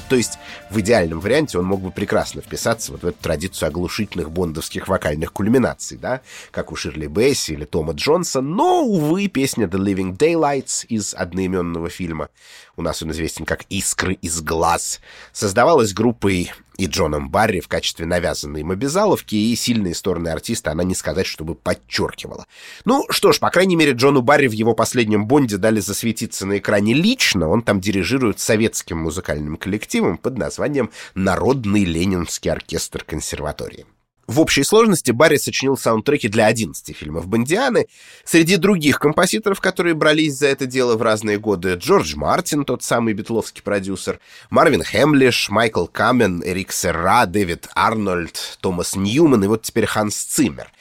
То 0.08 0.16
есть 0.16 0.38
в 0.72 0.80
идеальном 0.80 1.20
варианте 1.20 1.60
он 1.60 1.66
мог 1.66 1.82
бы 1.82 1.92
прекрасно 1.92 2.42
вписаться 2.42 2.94
вот 2.94 3.04
в 3.04 3.08
эту 3.08 3.22
традицию 3.22 3.68
оглушительных 3.68 4.32
бондовских 4.32 4.88
вокальных 4.88 5.34
кульминаций, 5.34 5.98
да, 5.98 6.22
как 6.52 6.72
у 6.72 6.78
Ширли 6.78 7.08
Бесси 7.08 7.54
или 7.54 7.66
Тома 7.66 7.92
Джонса, 7.94 8.40
но, 8.40 8.82
увы, 8.82 9.28
песня 9.28 9.66
The 9.66 9.78
Living 9.78 10.18
Daylights 10.18 10.86
из 10.88 11.14
одноименного 11.14 11.90
фильма, 11.90 12.30
у 12.78 12.82
нас 12.82 13.04
он 13.04 13.12
известен 13.12 13.46
как 13.46 13.64
«Искры 13.70 14.14
из 14.14 14.42
глаз», 14.42 15.02
создавалась 15.34 15.94
группой 15.94 16.52
и 16.78 16.88
Джоном 16.88 17.30
Барри 17.30 17.60
в 17.60 17.68
качестве 17.68 18.06
навязанной 18.06 18.62
им 18.62 18.72
обязаловки, 18.72 19.36
и 19.36 19.56
сильные 19.56 19.94
стороны 19.94 20.30
артиста 20.30 20.72
она 20.72 20.84
не 20.84 20.96
сказать, 20.96 21.28
чтобы 21.28 21.56
подчеркивала. 21.56 22.46
Ну 22.86 23.06
что 23.10 23.32
ж, 23.32 23.40
по 23.40 23.50
крайней 23.50 23.76
мере, 23.76 23.92
Джону 23.92 24.22
Барри 24.22 24.48
в 24.48 24.54
его 24.54 24.74
последнем 24.74 25.26
Бонде 25.26 25.58
дали 25.58 25.80
засветиться 25.80 26.46
на 26.46 26.58
экране 26.58 26.94
лично, 26.94 27.50
он 27.50 27.62
там 27.62 27.80
дирижирует 27.80 28.40
советским 28.40 28.98
музыкальным 28.98 29.58
коллективом 29.58 30.18
под 30.18 30.38
названием 30.38 30.92
«Народный 31.16 31.84
Ленинский 31.84 32.52
оркестр 32.52 33.04
консерватории». 33.04 33.86
В 34.32 34.40
общей 34.40 34.64
сложности 34.64 35.12
Барри 35.12 35.36
сочинил 35.36 35.76
саундтреки 35.76 36.30
для 36.30 36.46
11 36.46 36.96
фильмов 36.96 37.28
Бондианы. 37.28 37.88
Среди 38.24 38.56
других 38.56 38.98
композиторов, 38.98 39.60
которые 39.60 39.94
брались 39.94 40.38
за 40.38 40.48
это 40.48 40.66
дело 40.66 40.96
в 40.96 41.02
разные 41.02 41.38
годы, 41.38 41.74
Джордж 41.74 42.16
Мартин, 42.16 42.64
тот 42.64 42.82
самый 42.82 43.14
битловский 43.14 43.62
продюсер, 43.62 44.22
Марвин 44.50 44.84
Хемлиш, 44.84 45.50
Майкл 45.50 45.86
Камен, 45.86 46.42
Эрик 46.46 46.72
Серра, 46.72 47.26
Дэвид 47.26 47.68
Арнольд, 47.76 48.58
Томас 48.62 48.96
Ньюман 48.96 49.44
и 49.44 49.48
вот 49.48 49.64
теперь 49.64 49.86
Ханс 49.86 50.16
Циммер. 50.16 50.72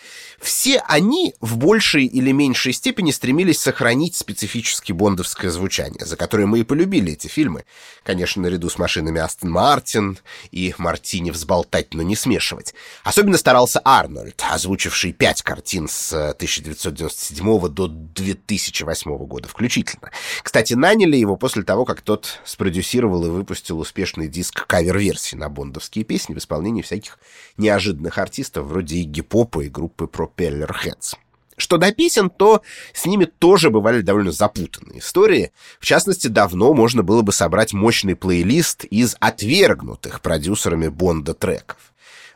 Все 0.40 0.82
они 0.86 1.34
в 1.40 1.58
большей 1.58 2.06
или 2.06 2.32
меньшей 2.32 2.72
степени 2.72 3.10
стремились 3.10 3.60
сохранить 3.60 4.16
специфически 4.16 4.92
бондовское 4.92 5.50
звучание, 5.50 6.06
за 6.06 6.16
которое 6.16 6.46
мы 6.46 6.60
и 6.60 6.64
полюбили 6.64 7.12
эти 7.12 7.26
фильмы. 7.26 7.64
Конечно, 8.04 8.42
наряду 8.42 8.70
с 8.70 8.78
машинами 8.78 9.20
Астон 9.20 9.50
Мартин 9.50 10.18
и 10.50 10.74
Мартини 10.78 11.30
взболтать, 11.30 11.92
но 11.92 12.02
не 12.02 12.16
смешивать. 12.16 12.74
Особенно 13.04 13.36
старался 13.36 13.82
Арнольд, 13.84 14.42
озвучивший 14.50 15.12
пять 15.12 15.42
картин 15.42 15.88
с 15.88 16.12
1997 16.12 17.68
до 17.68 17.88
2008 17.88 19.16
года 19.26 19.46
включительно. 19.46 20.10
Кстати, 20.42 20.72
наняли 20.72 21.16
его 21.16 21.36
после 21.36 21.64
того, 21.64 21.84
как 21.84 22.00
тот 22.00 22.40
спродюсировал 22.46 23.26
и 23.26 23.30
выпустил 23.30 23.78
успешный 23.78 24.28
диск 24.28 24.66
кавер-версий 24.66 25.36
на 25.36 25.50
бондовские 25.50 26.04
песни 26.04 26.32
в 26.32 26.38
исполнении 26.38 26.80
всяких 26.80 27.18
неожиданных 27.58 28.16
артистов 28.16 28.66
вроде 28.66 28.96
Игги 28.96 29.20
Попа 29.20 29.60
и 29.60 29.68
группы 29.68 30.06
Propeller 30.36 30.70
Heads. 30.84 31.16
Что 31.56 31.76
до 31.76 31.92
песен, 31.92 32.30
то 32.30 32.62
с 32.94 33.04
ними 33.04 33.26
тоже 33.26 33.68
бывали 33.68 34.00
довольно 34.00 34.32
запутанные 34.32 35.00
истории. 35.00 35.52
В 35.78 35.84
частности, 35.84 36.26
давно 36.26 36.72
можно 36.72 37.02
было 37.02 37.20
бы 37.20 37.32
собрать 37.32 37.74
мощный 37.74 38.16
плейлист 38.16 38.84
из 38.84 39.14
отвергнутых 39.20 40.22
продюсерами 40.22 40.88
Бонда 40.88 41.34
треков. 41.34 41.89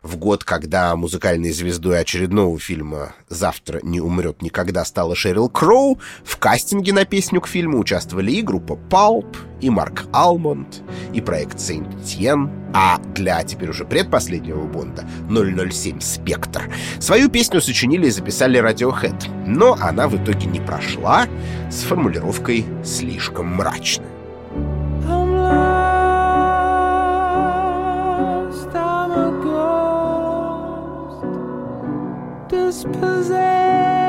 В 0.04 0.18
год, 0.18 0.44
когда 0.44 0.94
музыкальной 0.96 1.50
звездой 1.50 1.98
очередного 1.98 2.58
фильма 2.58 3.14
«Завтра 3.30 3.80
не 3.82 4.02
умрет 4.02 4.42
никогда» 4.42 4.84
стала 4.84 5.16
Шерил 5.16 5.48
Кроу, 5.48 5.98
в 6.24 6.36
кастинге 6.36 6.92
на 6.92 7.06
песню 7.06 7.40
к 7.40 7.48
фильму 7.48 7.78
участвовали 7.78 8.30
и 8.30 8.42
группа 8.42 8.74
Pulp, 8.74 9.34
и 9.62 9.70
Марк 9.70 10.04
Алмонд, 10.12 10.82
и 11.14 11.22
проект 11.22 11.58
Сейнт-Тьен, 11.58 12.50
а 12.74 12.98
для 13.14 13.42
теперь 13.44 13.70
уже 13.70 13.86
предпоследнего 13.86 14.66
Бонда 14.66 15.08
007 15.30 16.00
«Спектр» 16.00 16.70
свою 16.98 17.30
песню 17.30 17.62
сочинили 17.62 18.08
и 18.08 18.10
записали 18.10 18.60
Radiohead, 18.60 19.46
но 19.46 19.74
она 19.80 20.06
в 20.06 20.22
итоге 20.22 20.44
не 20.44 20.60
прошла 20.60 21.26
с 21.70 21.80
формулировкой 21.80 22.66
«слишком 22.84 23.46
мрачно». 23.46 24.13
Dispossessed, 32.48 34.03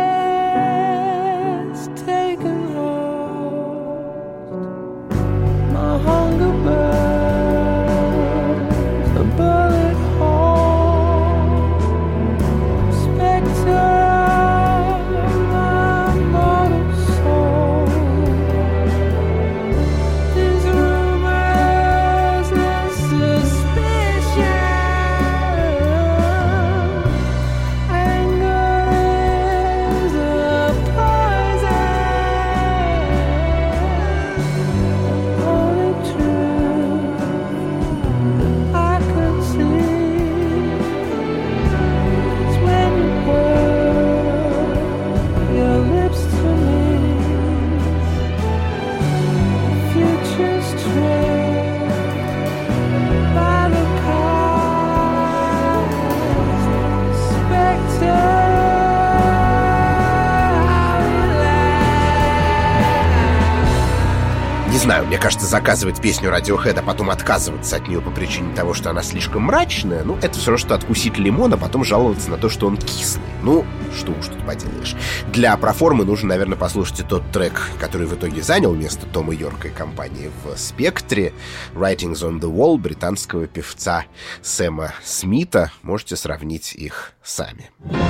кажется, 65.26 65.48
заказывать 65.48 66.00
песню 66.00 66.30
Radiohead, 66.30 66.78
а 66.78 66.84
потом 66.84 67.10
отказываться 67.10 67.78
от 67.78 67.88
нее 67.88 68.00
по 68.00 68.12
причине 68.12 68.54
того, 68.54 68.76
что 68.76 68.92
она 68.92 69.02
слишком 69.02 69.42
мрачная, 69.42 70.04
ну, 70.04 70.20
это 70.22 70.38
все 70.38 70.52
равно, 70.52 70.60
что 70.60 70.76
откусить 70.76 71.18
лимон, 71.18 71.52
а 71.52 71.58
потом 71.58 71.84
жаловаться 71.84 72.30
на 72.30 72.38
то, 72.38 72.48
что 72.48 72.68
он 72.68 72.78
кислый. 72.78 73.26
Ну, 73.42 73.66
что 73.98 74.12
уж 74.12 74.28
тут 74.28 74.46
поделаешь. 74.46 74.96
Для 75.34 75.58
проформы 75.58 76.06
нужно, 76.06 76.30
наверное, 76.30 76.60
послушать 76.60 77.00
и 77.00 77.04
тот 77.04 77.24
трек, 77.32 77.72
который 77.80 78.06
в 78.06 78.14
итоге 78.14 78.44
занял 78.44 78.76
место 78.76 79.08
Тома 79.08 79.34
Йорка 79.34 79.70
и 79.70 79.72
компании 79.72 80.30
в 80.44 80.56
«Спектре», 80.60 81.34
«Writings 81.74 82.22
on 82.22 82.40
the 82.40 82.42
Wall» 82.42 82.78
британского 82.78 83.48
певца 83.48 84.06
Сэма 84.44 84.94
Смита. 85.04 85.72
Можете 85.82 86.18
сравнить 86.18 86.76
их 86.76 87.14
сами. 87.24 87.72
If 87.90 88.05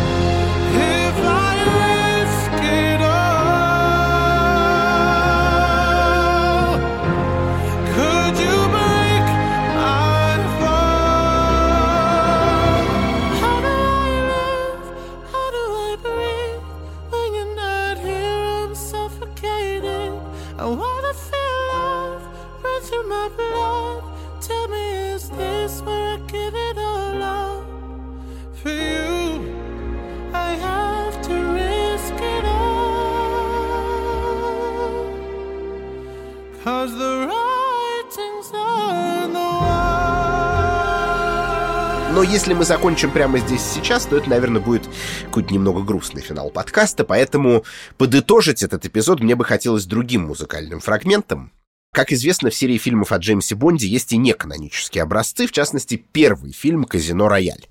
если 42.36 42.54
мы 42.54 42.66
закончим 42.66 43.12
прямо 43.12 43.40
здесь 43.40 43.62
сейчас, 43.62 44.08
то 44.08 44.18
это, 44.18 44.30
наверное, 44.30 44.60
будет 44.60 44.90
какой-то 45.24 45.54
немного 45.54 45.82
грустный 45.84 46.22
финал 46.22 46.50
подкаста, 46.50 47.06
поэтому 47.06 47.64
подытожить 47.98 48.62
этот 48.62 48.86
эпизод 48.86 49.22
мне 49.22 49.38
бы 49.38 49.46
хотелось 49.46 49.86
другим 49.86 50.24
музыкальным 50.24 50.82
фрагментом. 50.82 51.54
Как 51.94 52.12
известно, 52.12 52.50
в 52.50 52.54
серии 52.54 52.78
фильмов 52.78 53.14
о 53.14 53.20
Джеймсе 53.20 53.56
Бонде 53.56 53.88
есть 53.88 54.12
и 54.12 54.18
неканонические 54.18 55.04
образцы, 55.04 55.48
в 55.48 55.54
частности, 55.54 55.96
первый 55.96 56.52
фильм 56.52 56.84
«Казино 56.84 57.30
Рояль». 57.30 57.68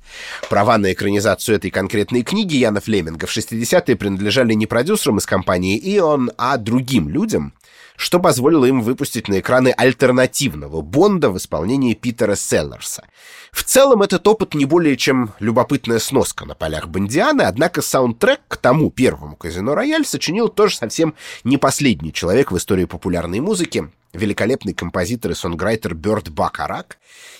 Права 0.48 0.78
на 0.78 0.94
экранизацию 0.94 1.56
этой 1.56 1.70
конкретной 1.70 2.22
книги 2.22 2.56
Яна 2.56 2.80
Флеминга 2.80 3.26
в 3.26 3.36
60-е 3.36 3.96
принадлежали 3.96 4.54
не 4.54 4.64
продюсерам 4.64 5.18
из 5.18 5.26
компании 5.26 5.78
«Ион», 5.98 6.30
а 6.38 6.56
другим 6.56 7.10
людям, 7.10 7.52
что 7.96 8.20
позволило 8.20 8.64
им 8.64 8.80
выпустить 8.80 9.28
на 9.28 9.40
экраны 9.40 9.68
альтернативного 9.76 10.80
Бонда 10.80 11.30
в 11.30 11.36
исполнении 11.36 11.94
Питера 11.94 12.34
Селлерса. 12.34 13.04
В 13.52 13.62
целом, 13.62 14.02
этот 14.02 14.26
опыт 14.26 14.54
не 14.54 14.64
более 14.64 14.96
чем 14.96 15.32
любопытная 15.38 15.98
сноска 15.98 16.44
на 16.44 16.54
полях 16.54 16.88
Бондианы, 16.88 17.42
однако 17.42 17.82
саундтрек 17.82 18.40
к 18.48 18.56
тому 18.56 18.90
первому 18.90 19.36
«Казино 19.36 19.74
Рояль» 19.74 20.04
сочинил 20.04 20.48
тоже 20.48 20.76
совсем 20.76 21.14
не 21.44 21.56
последний 21.56 22.12
человек 22.12 22.50
в 22.50 22.56
истории 22.56 22.84
популярной 22.84 23.40
музыки, 23.40 23.90
великолепный 24.14 24.72
композитор 24.72 25.32
и 25.32 25.34
сонграйтер 25.34 25.94
Бёрд 25.94 26.30
Бакарак. 26.30 26.98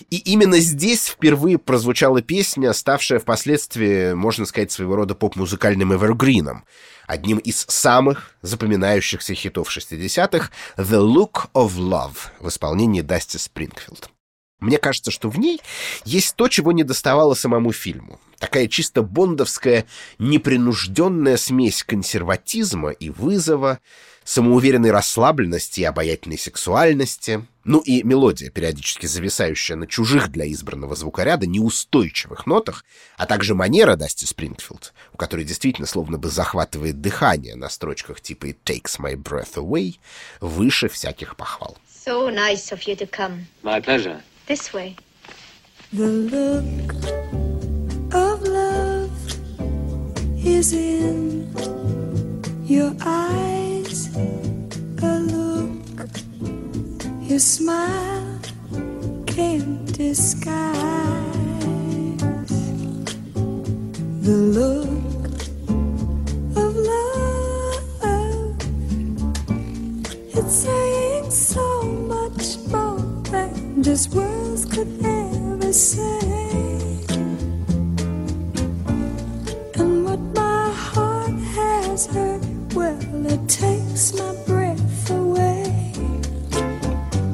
И 0.09 0.17
именно 0.17 0.59
здесь 0.59 1.07
впервые 1.07 1.57
прозвучала 1.57 2.21
песня, 2.21 2.73
ставшая 2.73 3.19
впоследствии, 3.19 4.13
можно 4.13 4.45
сказать, 4.45 4.71
своего 4.71 4.95
рода 4.95 5.15
поп-музыкальным 5.15 5.93
эвергрином, 5.93 6.65
одним 7.07 7.37
из 7.37 7.65
самых 7.67 8.35
запоминающихся 8.41 9.33
хитов 9.33 9.75
60-х 9.75 10.51
«The 10.77 10.99
Look 10.99 11.49
of 11.53 11.77
Love» 11.77 12.17
в 12.39 12.49
исполнении 12.49 13.01
Дасти 13.01 13.37
Спрингфилд. 13.37 14.09
Мне 14.59 14.77
кажется, 14.77 15.11
что 15.11 15.29
в 15.29 15.37
ней 15.37 15.61
есть 16.05 16.35
то, 16.35 16.47
чего 16.47 16.71
не 16.71 16.83
доставало 16.83 17.33
самому 17.33 17.71
фильму. 17.71 18.19
Такая 18.39 18.67
чисто 18.67 19.01
бондовская, 19.01 19.85
непринужденная 20.17 21.37
смесь 21.37 21.83
консерватизма 21.83 22.91
и 22.91 23.09
вызова, 23.09 23.79
самоуверенной 24.25 24.91
расслабленности 24.91 25.81
и 25.81 25.85
обаятельной 25.85 26.37
сексуальности, 26.37 27.45
ну 27.63 27.79
и 27.79 28.03
мелодия, 28.03 28.49
периодически 28.49 29.05
зависающая 29.05 29.75
на 29.75 29.87
чужих 29.87 30.29
для 30.29 30.51
избранного 30.51 30.95
звукоряда 30.95 31.45
неустойчивых 31.45 32.45
нотах, 32.45 32.83
а 33.17 33.25
также 33.27 33.55
манера 33.55 33.95
Дасти 33.95 34.25
Спрингфилд, 34.25 34.93
у 35.13 35.17
которой 35.17 35.45
действительно 35.45 35.87
словно 35.87 36.17
бы 36.17 36.29
захватывает 36.29 36.99
дыхание 36.99 37.55
на 37.55 37.69
строчках 37.69 38.19
типа 38.19 38.47
«It 38.47 38.57
takes 38.65 38.99
my 38.99 39.15
breath 39.15 39.55
away», 39.55 39.95
выше 40.41 40.89
всяких 40.89 41.37
похвал. 41.37 41.77
So 42.05 42.29
nice 42.29 42.71
of 42.71 42.81
you 42.87 42.95
to 42.97 43.09
come. 43.09 43.45
My 43.63 43.79
pleasure. 43.79 44.21
This 44.47 44.73
way. 44.73 44.95
The 45.91 46.07
look 46.07 46.93
of 48.13 48.41
love 48.47 49.11
is 50.43 50.73
in 50.73 51.47
your 52.67 52.93
eyes. 53.01 53.74
A 53.95 55.19
look 55.19 56.09
your 57.21 57.39
smile 57.39 58.39
can't 59.25 59.85
disguise. 59.93 60.75
The 64.25 64.37
look 64.57 65.35
of 66.57 66.75
love. 66.75 67.81
It's 70.35 70.55
saying 70.55 71.31
so 71.31 71.83
much 71.83 72.57
more 72.67 72.99
than 73.31 73.81
just 73.81 74.13
words 74.13 74.65
could 74.65 74.91
ever 75.05 75.71
say. 75.71 76.19
And 79.75 80.03
what 80.03 80.19
my 80.35 80.69
heart 80.73 81.39
has 81.55 82.07
heard, 82.07 82.43
well, 82.75 83.25
it 83.25 83.47
takes 83.47 84.13
my 84.13 84.35
breath 84.45 85.09
away. 85.09 85.63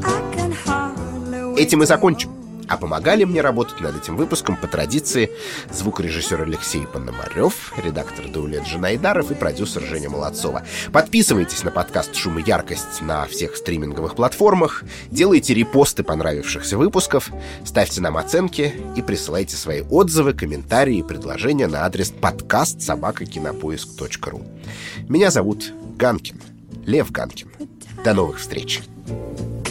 I 0.03 0.21
can 0.35 0.51
hardly 0.51 1.55
Этим 1.61 1.83
и 1.83 1.85
закончим. 1.85 2.40
А 2.71 2.77
помогали 2.77 3.25
мне 3.25 3.41
работать 3.41 3.81
над 3.81 4.01
этим 4.01 4.15
выпуском 4.15 4.55
по 4.55 4.65
традиции 4.65 5.29
звукорежиссер 5.73 6.41
Алексей 6.43 6.87
Пономарев, 6.87 7.73
редактор 7.75 8.29
Даулет 8.29 8.65
Жанайдаров 8.65 9.29
и 9.29 9.33
продюсер 9.33 9.81
Женя 9.81 10.09
Молодцова. 10.09 10.63
Подписывайтесь 10.93 11.65
на 11.65 11.71
подкаст 11.71 12.15
«Шум 12.15 12.39
и 12.39 12.43
яркость» 12.47 13.01
на 13.01 13.25
всех 13.25 13.57
стриминговых 13.57 14.15
платформах, 14.15 14.85
делайте 15.09 15.53
репосты 15.53 16.03
понравившихся 16.03 16.77
выпусков, 16.77 17.29
ставьте 17.65 17.99
нам 17.99 18.15
оценки 18.15 18.73
и 18.95 19.01
присылайте 19.01 19.57
свои 19.57 19.81
отзывы, 19.81 20.31
комментарии 20.31 20.99
и 20.99 21.03
предложения 21.03 21.67
на 21.67 21.83
адрес 21.83 22.11
подкаст 22.11 22.81
собакакинопоиск.ру. 22.81 24.45
Меня 25.09 25.29
зовут 25.29 25.73
Ганкин, 25.97 26.39
Лев 26.85 27.11
Ганкин. 27.11 27.49
До 28.05 28.13
новых 28.13 28.39
встреч! 28.39 28.81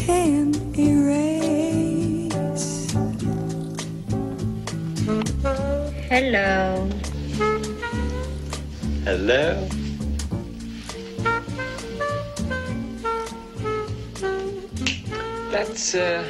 can 0.06 0.39
Hello. 6.10 6.90
Hello. 9.04 9.68
That's, 15.52 15.94
uh, 15.94 16.24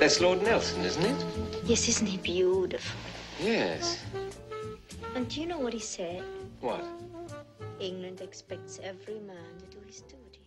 that's 0.00 0.18
Lord 0.22 0.42
Nelson, 0.42 0.80
isn't 0.86 1.04
it? 1.04 1.26
Yes, 1.66 1.90
isn't 1.90 2.06
he 2.06 2.16
beautiful? 2.16 2.98
Yes. 3.38 4.02
And 5.14 5.28
do 5.28 5.42
you 5.42 5.46
know 5.46 5.58
what 5.58 5.74
he 5.74 5.78
said? 5.78 6.22
What? 6.62 6.82
England 7.80 8.22
expects 8.22 8.80
every 8.82 9.20
man 9.20 9.36
to 9.58 9.66
do 9.76 9.78
his 9.86 10.00
duty. 10.08 10.40